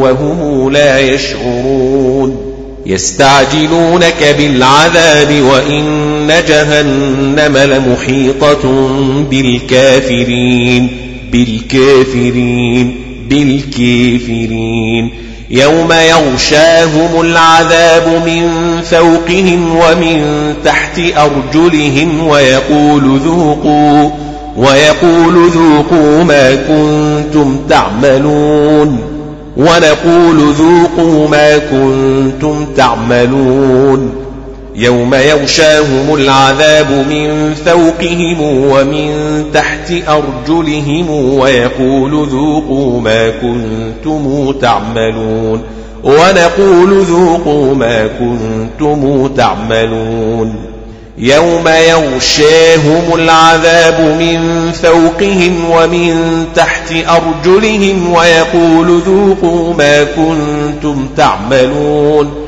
وهم 0.00 0.70
لا 0.72 0.98
يشعرون 0.98 2.45
يستعجلونك 2.86 4.36
بالعذاب 4.38 5.42
وإن 5.42 6.28
جهنم 6.48 7.56
لمحيطة 7.56 8.88
بالكافرين 9.30 10.88
بالكافرين 11.32 12.94
بالكافرين. 13.30 15.10
يوم 15.50 15.92
يغشاهم 15.92 17.20
العذاب 17.20 18.22
من 18.26 18.50
فوقهم 18.90 19.76
ومن 19.76 20.54
تحت 20.64 21.00
أرجلهم 21.16 22.26
ويقول 22.28 23.20
ذوقوا 23.24 24.10
ويقول 24.56 25.50
ذوقوا 25.50 26.24
ما 26.24 26.54
كنتم 26.54 27.58
تعملون. 27.68 29.15
ونقول 29.56 30.52
ذوقوا 30.52 31.28
ما 31.28 31.58
كنتم 31.58 32.66
تعملون 32.76 34.26
يوم 34.74 35.14
يغشاهم 35.14 36.14
العذاب 36.14 36.90
من 36.90 37.54
فوقهم 37.54 38.40
ومن 38.40 39.44
تحت 39.54 39.92
أرجلهم 40.08 41.10
ويقول 41.10 42.26
ذوقوا 42.28 43.00
ما 43.00 43.30
كنتم 43.30 44.52
تعملون 44.60 45.62
ونقول 46.04 47.02
ذوقوا 47.02 47.74
ما 47.74 48.06
كنتم 48.06 49.28
تعملون 49.36 50.75
يوم 51.18 51.68
يغشاهم 51.68 53.14
العذاب 53.14 54.00
من 54.00 54.72
فوقهم 54.72 55.70
ومن 55.70 56.44
تحت 56.54 56.92
أرجلهم 56.92 58.12
ويقول 58.12 59.00
ذوقوا 59.06 59.74
ما 59.74 60.04
كنتم 60.04 61.08
تعملون 61.16 62.46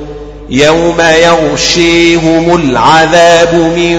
يوم 0.51 0.97
يغشيهم 1.23 2.55
العذاب 2.55 3.55
من 3.55 3.99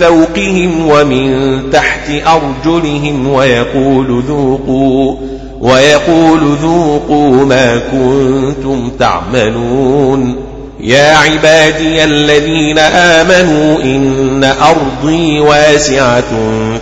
فوقهم 0.00 0.88
ومن 0.88 1.60
تحت 1.72 2.10
أرجلهم 2.10 3.28
ويقول 3.28 4.22
ذوقوا 4.28 5.16
ويقول 5.60 6.40
ذوقوا 6.62 7.44
ما 7.44 7.78
كنتم 7.78 8.90
تعملون 8.98 10.45
يا 10.80 11.16
عبادي 11.16 12.04
الذين 12.04 12.78
آمنوا 12.78 13.82
إن 13.82 14.44
أرضي 14.44 15.40
واسعة 15.40 16.24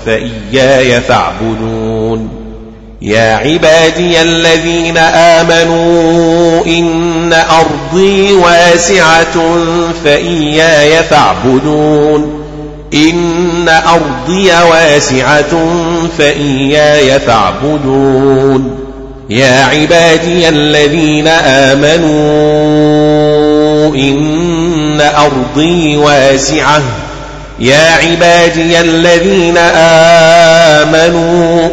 فإياي 0.07 1.01
فاعبدون. 1.01 2.29
يا 3.03 3.37
عبادي 3.37 4.23
الذين 4.23 4.99
آمنوا 4.99 6.67
إن 6.67 7.33
أرضي 7.33 8.33
واسعة 8.33 9.57
فإياي 10.05 11.03
فاعبدون. 11.03 12.45
إن 12.95 13.69
أرضي 13.69 14.51
واسعة 14.71 15.69
فإياي 16.19 17.21
فاعبدون. 17.21 18.85
يا 19.31 19.65
عبادي 19.65 20.49
الذين 20.49 21.29
آمنوا 21.29 23.14
إن 23.95 25.01
أرضي 25.01 25.97
واسعة. 25.97 26.83
يا 27.61 27.91
عبادي 27.91 28.81
الذين 28.81 29.57
آمنوا 30.79 31.69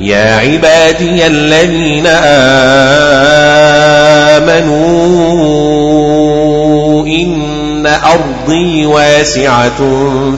يا 0.00 0.36
عبادي 0.36 1.26
الذين 1.26 2.06
آمنوا 4.66 7.06
إن 7.06 7.86
أرضي 7.86 8.86
واسعة 8.86 9.90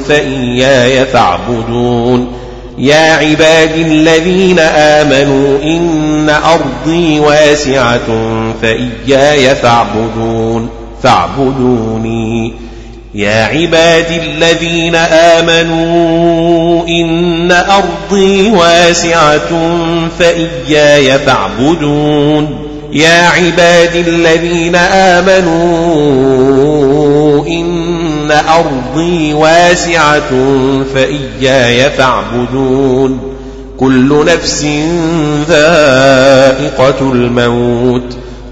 فإياي 0.08 1.04
فاعبدون. 1.04 2.32
يا 2.78 3.12
عبادي 3.12 3.82
الذين 3.82 4.58
آمنوا 4.58 5.58
إن 5.62 6.30
أرضي 6.30 7.20
واسعة 7.20 8.06
فإياي 8.62 9.54
فاعبدون. 9.54 10.85
فاعبدوني 11.06 12.52
يا 13.14 13.44
عبادي 13.44 14.16
الذين 14.16 14.94
آمنوا 14.94 16.88
إن 16.88 17.52
أرضي 17.52 18.50
واسعة 18.50 19.48
فإياي 20.18 21.18
فاعبدون. 21.18 22.58
يا 22.92 23.28
عبادي 23.28 24.00
الذين 24.00 24.74
آمنوا 24.76 25.86
إن 27.46 28.30
أرضي 28.30 29.34
واسعة 29.34 30.30
فإياي 30.94 31.90
فاعبدون. 31.90 33.20
كل 33.80 34.24
نفس 34.26 34.66
ذائقة 35.48 37.12
الموت. 37.12 38.16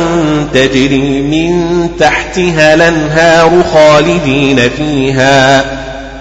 تجري 0.55 1.23
من 1.23 1.89
تحتها 1.99 2.75
الأنهار 2.75 3.65
خالدين 3.75 4.61
فيها. 4.77 5.65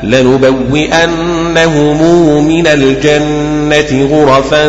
لنبوئنهم 0.03 1.97
من 2.47 2.68
الجنة 2.68 4.07
غرفا 4.11 4.68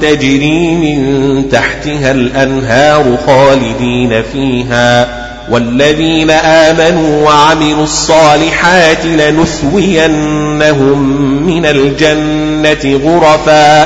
تجري 0.00 0.70
من 0.70 1.48
تحتها 1.48 2.10
الأنهار 2.10 3.18
خالدين 3.26 4.22
فيها. 4.32 5.25
والذين 5.50 6.30
آمنوا 6.30 7.24
وعملوا 7.24 7.84
الصالحات 7.84 9.04
لنثوينهم 9.04 10.98
من 11.46 11.66
الجنة 11.66 13.00
غرفا 13.04 13.82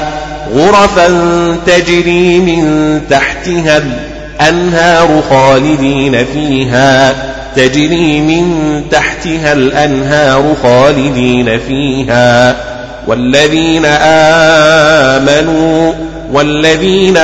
غرفا 0.55 1.07
تجري 1.67 2.39
من 2.39 3.01
تحتها 3.11 3.83
الأنهار 4.41 5.23
خالدين 5.31 6.25
فيها 6.25 7.15
تجري 7.57 8.21
من 8.21 8.83
تحتها 8.91 9.53
الأنهار 9.53 10.55
خالدين 10.63 11.59
فيها. 11.59 12.57
والذين 13.07 13.85
آمنوا 15.15 15.93
والذين 16.33 17.17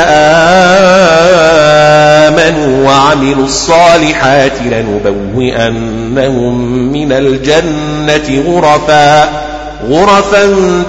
آمنوا 2.27 2.87
وعملوا 2.87 3.45
الصالحات 3.45 4.53
لنبوئنهم 4.71 6.55
من 6.93 7.13
الجنة 7.13 8.43
غرفا 8.47 9.29
غرفا 9.89 10.43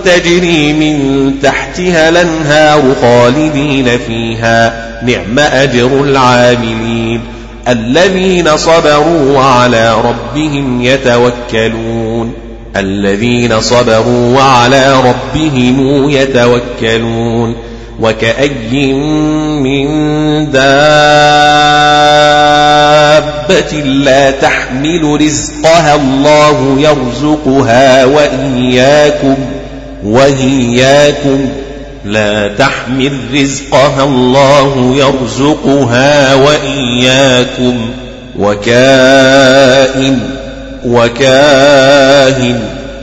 تجري 0.06 0.74
من 0.74 1.34
تحتها 1.44 2.10
الأنهار 2.10 2.82
خالدين 3.02 4.00
فيها. 4.08 4.88
نعم 5.04 5.40
أجر 5.40 6.04
العاملين 6.04 7.22
الذين 7.68 8.58
صبروا 8.58 9.38
وعلى 9.38 9.96
ربهم 10.02 10.82
يتوكلون. 10.82 12.34
الذين 12.76 13.62
صبروا 13.62 14.38
وعلى 14.38 14.94
ربهم 14.94 16.10
يتوكلون. 16.10 17.56
وكأي 18.02 18.94
من 19.64 19.88
دابة 20.52 20.68
لا 23.84 24.32
تحمل 24.32 25.22
رزقها 25.22 25.96
الله 25.96 26.76
يرزقها 26.80 28.06
وإياكم 28.06 29.36
وإياكم. 30.04 31.50
لا 32.06 32.48
تحمل 32.48 33.12
رزقها 33.34 34.04
الله 34.04 34.96
يرزقها 34.96 36.36
وإياكم. 36.36 37.78
وكائن 38.40 40.20
وكاهن. 40.86 42.77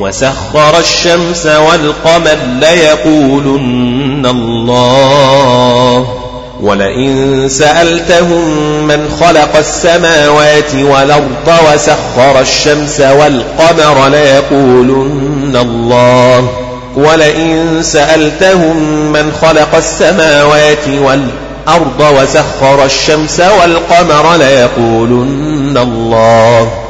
وسخر 0.00 0.78
الشمس 0.78 1.46
والقمر 1.46 2.38
ليقولن 2.60 4.26
الله. 4.26 6.06
ولئن 6.60 7.48
سألتهم 7.48 8.42
من 8.86 9.08
خلق 9.20 9.56
السماوات 9.56 10.74
والأرض 10.74 11.48
وسخر 11.72 12.40
الشمس 12.40 13.00
والقمر 13.00 14.08
ليقولن 14.08 15.56
الله. 15.56 16.48
ولئن 16.96 17.82
سألتهم 17.82 18.76
من 19.12 19.32
خلق 19.42 19.74
السماوات 19.74 20.88
والأرض 20.88 22.00
وسخر 22.00 22.84
الشمس 22.84 23.40
والقمر 23.40 24.36
ليقولن 24.36 25.78
الله. 25.78 26.87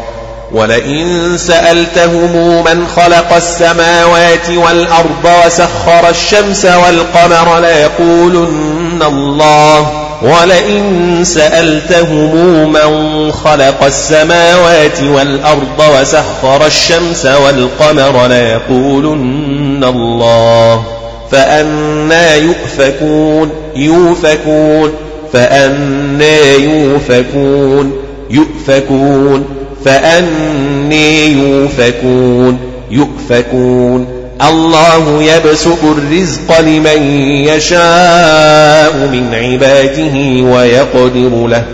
ولئن 0.52 1.38
سألتهم 1.38 2.64
من 2.64 2.86
خلق 2.96 3.32
السماوات 3.32 4.50
والأرض 4.50 5.44
وسخر 5.46 6.08
الشمس 6.08 6.64
والقمر 6.64 7.60
ليقولن 7.60 9.02
الله. 9.02 9.92
ولئن 10.22 11.20
سألتهم 11.24 12.72
من 12.72 13.32
خلق 13.32 13.84
السماوات 13.84 15.02
والأرض 15.02 16.00
وسخر 16.00 16.66
الشمس 16.66 17.26
والقمر 17.26 18.26
ليقولن 18.26 19.84
الله. 19.84 20.84
فأنا 21.30 22.34
يؤفكون 22.34 23.50
يؤفكون 23.76 24.92
فأنا 25.32 26.40
يؤفكون 26.56 27.92
يؤفكون. 28.30 29.44
فأني 29.84 31.26
يؤفكون. 31.26 32.58
يؤفكون. 32.90 34.18
الله 34.42 35.22
يبسط 35.22 35.84
الرزق 35.84 36.60
لمن 36.60 37.02
يشاء 37.44 39.08
من 39.12 39.34
عباده 39.34 40.44
ويقدر 40.52 41.46
له 41.46 41.64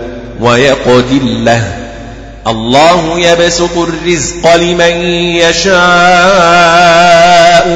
ويقدر 0.40 1.22
له. 1.22 1.62
الله 2.46 3.18
يبسط 3.18 3.78
الرزق 3.78 4.56
لمن 4.56 5.02
يشاء 5.36 5.74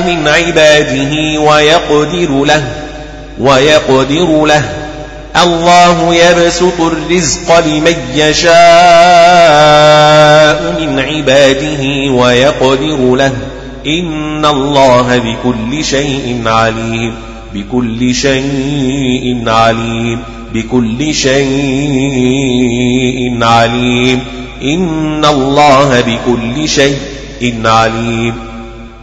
من 0.07 0.29
عباده 0.29 1.41
ويقدر 1.41 2.45
له 2.45 2.65
ويقدر 3.41 4.45
له. 4.45 4.63
الله 5.43 6.15
يبسط 6.15 6.81
الرزق 6.81 7.59
لمن 7.59 7.97
يشاء 8.15 8.53
من 10.81 10.99
عباده 10.99 12.13
ويقدر 12.13 13.15
له. 13.15 13.33
إن 13.87 14.45
الله 14.45 15.19
بكل 15.19 15.85
شيء 15.85 16.43
عليم. 16.47 17.15
بكل 17.55 18.15
شيء 18.15 19.43
عليم. 19.47 20.19
بكل 20.55 21.15
شيء 21.15 21.39
عليم. 23.43 24.21
إن 24.63 25.25
الله 25.25 26.01
بكل 26.01 26.69
شيء 26.69 27.55
عليم. 27.65 28.48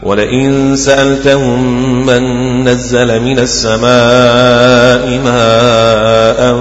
ولئن 0.06 0.76
سألتهم 0.76 2.06
من 2.06 2.24
نزل 2.64 3.22
من 3.22 3.40
السماء 3.40 5.20
ماء 5.26 6.56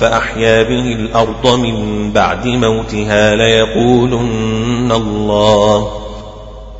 فأحيا 0.00 0.62
به 0.62 0.92
الأرض 0.92 1.46
من 1.58 2.10
بعد 2.12 2.46
موتها 2.46 3.34
ليقولن 3.34 4.92
الله. 4.92 5.90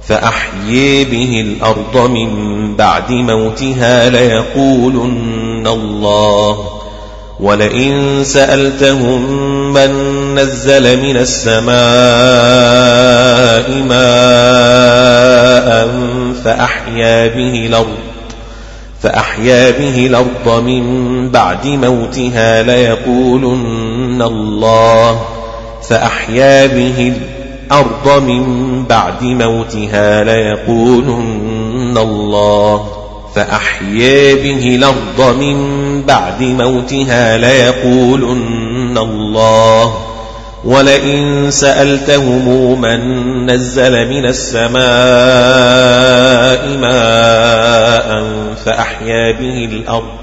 فأحيي 0.09 1.05
به 1.05 1.41
الأرض 1.41 2.11
من 2.11 2.31
بعد 2.77 3.13
موتها 3.13 4.11
ليقولن 4.11 5.67
الله. 5.67 6.79
ولئن 7.41 8.25
سألتهم 8.25 9.23
من 9.73 9.91
نزل 10.35 11.03
من 11.03 11.17
السماء 11.17 11.69
ماء 13.83 15.29
فأحيا 16.45 17.27
به 17.27 17.67
الأرض 17.67 17.97
فأحيا 19.03 19.71
به 19.71 20.07
الأرض 20.07 20.63
من 20.65 20.85
بعد 21.31 21.67
موتها 21.67 22.63
ليقولن 22.63 24.23
الله. 24.23 25.21
فأحيا 25.89 26.67
به 26.67 27.13
الأرض 27.69 28.23
من 28.23 28.45
بعد 28.85 29.23
موتها 29.23 30.25
ليقولن 30.25 31.99
الله. 31.99 32.87
فأحيا 33.35 34.35
به 34.35 34.75
الأرض 34.75 35.37
من 35.41 35.59
بعد 36.03 36.43
موتها 36.43 37.39
ليقولن 37.39 38.99
الله. 38.99 39.95
ولئن 40.65 41.51
سألتهم 41.51 42.81
من 42.81 43.01
نزل 43.51 44.09
من 44.09 44.27
السماء 44.27 44.79
ماء 46.79 48.25
فأحيا 48.65 49.33
به 49.33 49.65
الأرض 49.73 50.19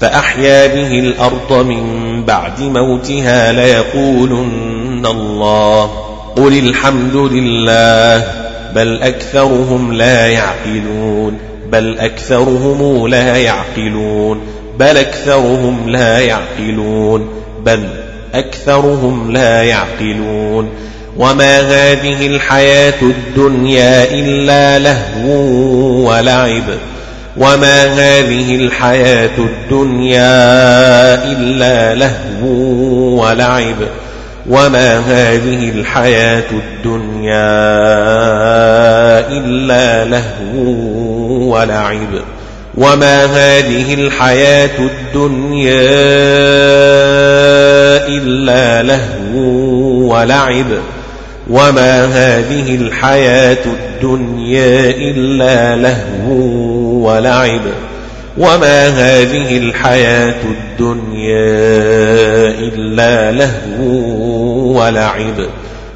فأحيا 0.00 0.66
به 0.66 0.98
الأرض 0.98 1.66
من 1.66 2.24
بعد 2.24 2.60
موتها 2.62 3.52
ليقولن 3.52 5.06
الله 5.06 5.90
قل 6.36 6.58
الحمد 6.58 7.16
لله 7.16 8.24
بل 8.74 9.02
أكثرهم 9.02 9.92
لا 9.92 10.26
يعقلون 10.26 11.38
بل 11.72 11.98
أكثرهم 11.98 13.08
لا 13.08 13.36
يعقلون 13.36 14.40
بل 14.78 14.96
أكثرهم 14.96 15.88
لا 15.88 16.18
يعقلون 16.18 17.28
بل 17.64 18.05
أكثرهم 18.38 19.32
لا 19.32 19.62
يعقلون 19.62 20.70
وما 21.16 21.60
هذه 21.60 22.26
الحياة 22.26 23.02
الدنيا 23.02 24.04
إلا 24.10 24.78
لهو 24.78 25.30
ولعب 26.10 26.64
وما 27.36 27.84
هذه 27.84 28.56
الحياة 28.56 29.38
الدنيا 29.38 30.34
إلا 31.32 31.94
لهو 31.94 33.22
ولعب 33.22 33.76
وما 34.48 34.98
هذه 34.98 35.70
الحياة 35.70 36.50
الدنيا 36.50 37.36
إلا 39.28 40.04
لهو 40.04 40.62
ولعب 41.54 42.35
وما 42.76 43.24
هذه 43.24 43.94
الحياة 43.94 44.78
الدنيا 44.78 45.76
إلا 48.08 48.82
لهو 48.82 50.14
ولعب 50.14 50.66
وما 51.50 52.04
هذه 52.04 52.74
الحياة 52.74 53.64
الدنيا 53.66 54.90
إلا 54.90 55.76
لهو 55.76 56.36
ولعب 57.08 57.60
وما 58.38 58.88
هذه 58.88 59.58
الحياة 59.58 60.42
الدنيا 60.44 61.46
إلا 62.58 63.32
لهو 63.32 64.82
ولعب 64.82 65.46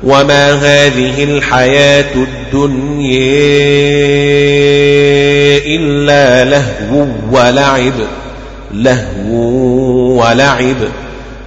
وما 0.05 0.53
هذه 0.53 1.25
الحياة 1.25 2.15
الدنيا 2.15 3.21
إلا 5.67 6.45
لهو 6.45 7.07
ولعب 7.33 7.93
لهو 8.75 9.37
ولعب. 10.23 10.77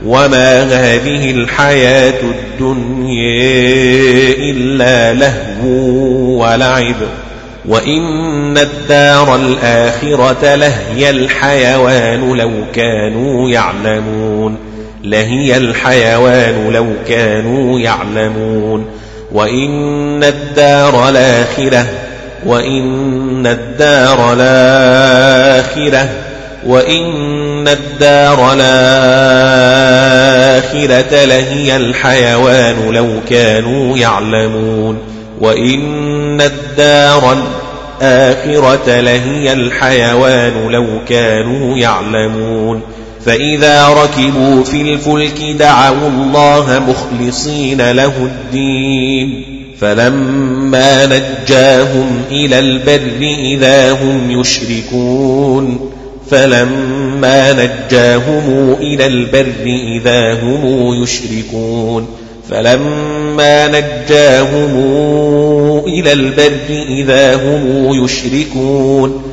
وما 0.05 0.63
هذه 0.63 1.31
الحياة 1.31 2.21
الدنيا 2.21 3.43
إلا 4.37 5.13
لهو 5.13 6.43
ولعب. 6.43 6.95
وإن 7.65 8.57
الدار 8.57 9.35
الآخرة 9.35 10.55
لهي 10.55 11.09
الحيوان 11.09 12.37
لو 12.37 12.51
كانوا 12.75 13.49
يعلمون. 13.49 14.72
لهي 15.03 15.57
الحيوان 15.57 16.69
لو 16.73 16.87
كانوا 17.07 17.79
يعلمون 17.79 18.85
وإن 19.31 20.23
الدار 20.23 21.09
الآخرة 21.09 21.85
وإن 22.45 23.47
الدار 23.47 24.33
الآخرة 24.33 26.09
وإن 26.65 27.67
الدار 27.67 28.53
الآخرة 28.53 28.63
لهي 31.25 31.75
الحيوان 31.75 32.91
لو 32.91 33.09
كانوا 33.29 33.97
يعلمون 33.97 34.97
وإن 35.39 36.41
الدار 36.41 37.37
الآخرة 38.01 38.99
لهي 38.99 39.53
الحيوان 39.53 40.67
لو 40.69 40.87
كانوا 41.09 41.77
يعلمون. 41.77 42.81
فإذا 43.25 43.87
ركبوا 43.87 44.63
في 44.63 44.81
الفلك 44.81 45.41
دعوا 45.59 46.09
الله 46.09 46.81
مخلصين 46.89 47.91
له 47.91 48.13
الدين. 48.17 49.45
فلما 49.79 51.05
نجاهم 51.05 52.21
إلى 52.31 52.59
البر 52.59 53.21
إذا 53.21 53.91
هم 53.91 54.41
يشركون. 54.41 55.89
فلما 56.31 57.53
نجاهم 57.53 58.75
إلى 58.79 59.05
البر 59.05 59.65
إذا 59.65 60.33
هم 60.33 61.03
يشركون. 61.03 62.07
فلما 62.49 63.67
نجاهم 63.67 64.75
إلى 65.87 66.11
البر 66.11 66.85
إذا 66.89 67.35
هم 67.35 68.03
يشركون. 68.05 69.23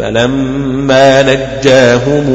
فلما 0.00 1.22
نجاهم 1.22 2.26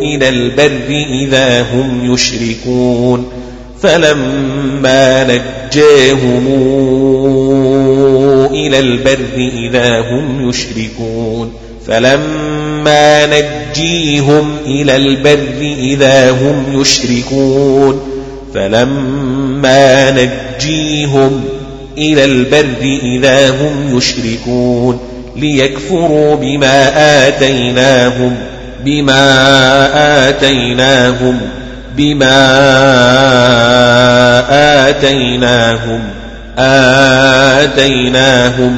إلى 0.00 0.28
البر 0.28 1.04
إذا 1.22 1.62
هم 1.62 2.14
يشركون 2.14 3.26
فلما 3.82 5.24
نجاهم 5.24 6.46
إلى 8.50 8.78
البر 8.78 9.50
إذا 9.66 10.00
هم 10.00 10.48
يشركون 10.48 11.52
فلما 11.86 13.26
نجيهم 13.26 14.56
إلى 14.66 14.96
البر 14.96 15.76
إذا 15.78 16.30
هم 16.30 16.80
يشركون 16.80 18.00
فلما 18.54 20.10
نجيهم 20.10 21.44
إلى 21.98 22.24
البر 22.24 22.98
إذا 23.02 23.50
هم 23.50 23.96
يشركون 23.96 25.11
ليكفروا 25.36 26.36
بما 26.36 26.92
آتيناهم 27.28 28.36
بما 28.84 30.28
آتيناهم 30.28 31.40
بما 31.96 32.48
آتيناهم 34.88 36.00
آتيناهم 36.58 38.76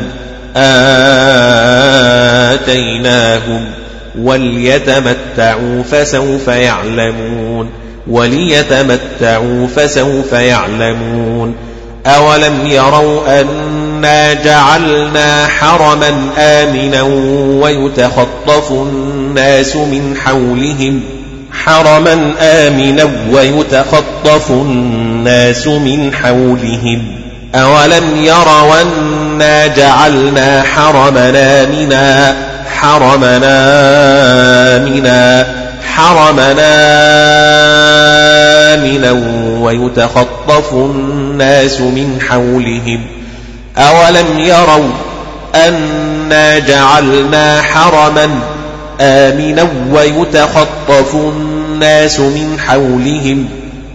آتيناهم 2.57 3.65
وليتمتعوا 4.19 5.83
فسوف 5.91 6.49
يعلمون 6.49 7.71
وليتمتعوا 8.07 9.67
فسوف 9.77 10.33
يعلمون. 10.33 11.55
أولم 12.07 12.67
يروا 12.67 13.41
أنا 14.05 14.33
جعلنا 14.33 15.47
حرما 15.47 16.31
آمنا 16.39 17.03
ويتخطف 17.63 18.71
الناس 18.73 19.77
من 19.77 20.17
حولهم 20.25 21.01
حرما 21.53 22.33
آمنا 22.41 23.11
ويتخطف 23.31 24.51
الناس 24.51 25.67
من 25.67 26.15
حولهم 26.15 27.03
أولم 27.55 28.17
يروا 28.17 28.83
أنا 28.83 29.67
جعلنا 29.67 30.63
حرمنا 30.63 31.63
آمنا 31.63 32.37
حرمنا 32.81 33.61
آمنا 34.77 35.47
حرمنا 35.95 36.75
آمنا 38.75 39.13
ويتخطف 39.61 40.73
الناس 40.73 41.81
من 41.81 42.19
حولهم 42.29 43.14
أولم 43.77 44.39
يروا 44.39 44.91
أنا 45.55 46.59
جعلنا 46.59 47.63
حرما 47.63 48.29
آمنا 49.01 49.69
ويتخطف 49.93 51.15
الناس 51.15 52.21
من 52.21 52.59
حولهم 52.67 53.49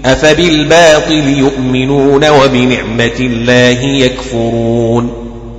أفبالباطل 0.06 1.28
يؤمنون 1.38 2.30
وبنعمة 2.30 3.20
الله 3.20 3.84
يكفرون 3.84 5.14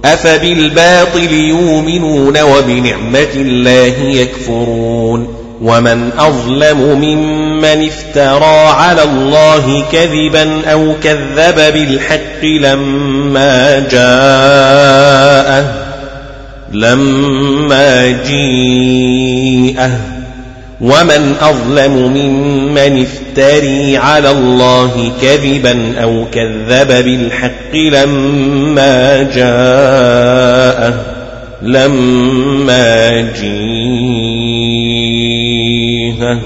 أفبالباطل 0.04 1.32
يؤمنون 1.32 2.40
وبنعمة 2.42 3.34
الله 3.34 3.94
يكفرون 4.02 5.39
ومن 5.60 6.10
أظلم 6.18 6.78
ممن 6.78 7.88
افترى 7.88 8.66
على 8.66 9.02
الله 9.02 9.84
كذبا 9.92 10.70
أو 10.72 10.94
كذب 11.02 11.72
بالحق 11.72 12.44
لما 12.44 13.78
جاءه 13.90 15.74
لما 16.72 18.22
جيءه. 18.26 19.90
ومن 20.80 21.34
أظلم 21.40 21.92
ممن 21.92 23.06
افتري 23.06 23.96
على 23.96 24.30
الله 24.30 25.12
كذبا 25.22 25.94
أو 26.02 26.24
كذب 26.32 27.04
بالحق 27.04 27.74
لما 27.74 29.22
جاءه 29.22 30.94
لما 31.62 33.20
جيها 36.20 36.40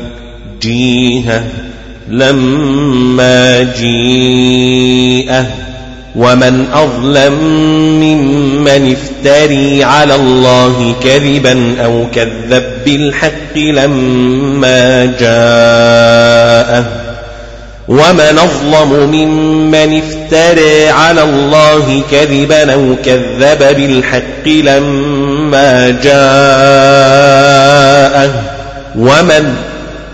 جيها 0.60 1.44
لما 2.08 3.62
جيئه 3.62 5.46
ومن 6.16 6.66
أظلم 6.72 7.34
ممن 8.00 8.96
افتري 8.96 9.84
على 9.84 10.14
الله 10.14 10.94
كذبا 11.04 11.74
أو 11.84 12.06
كذب 12.14 12.64
بالحق 12.86 13.56
لما 13.56 15.04
جاءه. 15.20 16.84
ومن 17.88 18.38
أظلم 18.38 19.10
ممن 19.12 20.02
افتري 20.02 20.88
على 20.88 21.22
الله 21.22 22.02
كذبا 22.10 22.72
أو 22.72 22.94
كذب 23.04 23.76
بالحق 23.76 24.48
لما 24.48 25.90
جاءه. 25.90 26.24
ومن 28.98 29.54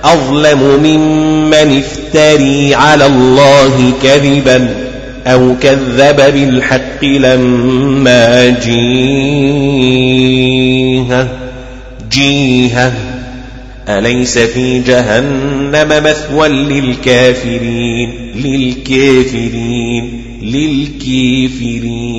أظلم 0.04 0.58
ممن 0.82 1.82
افتري 1.82 2.74
على 2.74 3.06
الله 3.06 3.92
كذبا 4.02 4.74
أو 5.26 5.54
كذب 5.62 6.16
بالحق 6.16 7.04
لما 7.04 8.48
جيها 8.48 9.80
جيها 12.10 12.92
أليس 13.88 14.38
في 14.38 14.78
جهنم 14.78 15.88
مثوى 15.88 16.48
للكافرين؟ 16.48 18.32
للكافرين. 18.36 20.22
للكافرين. 20.42 22.10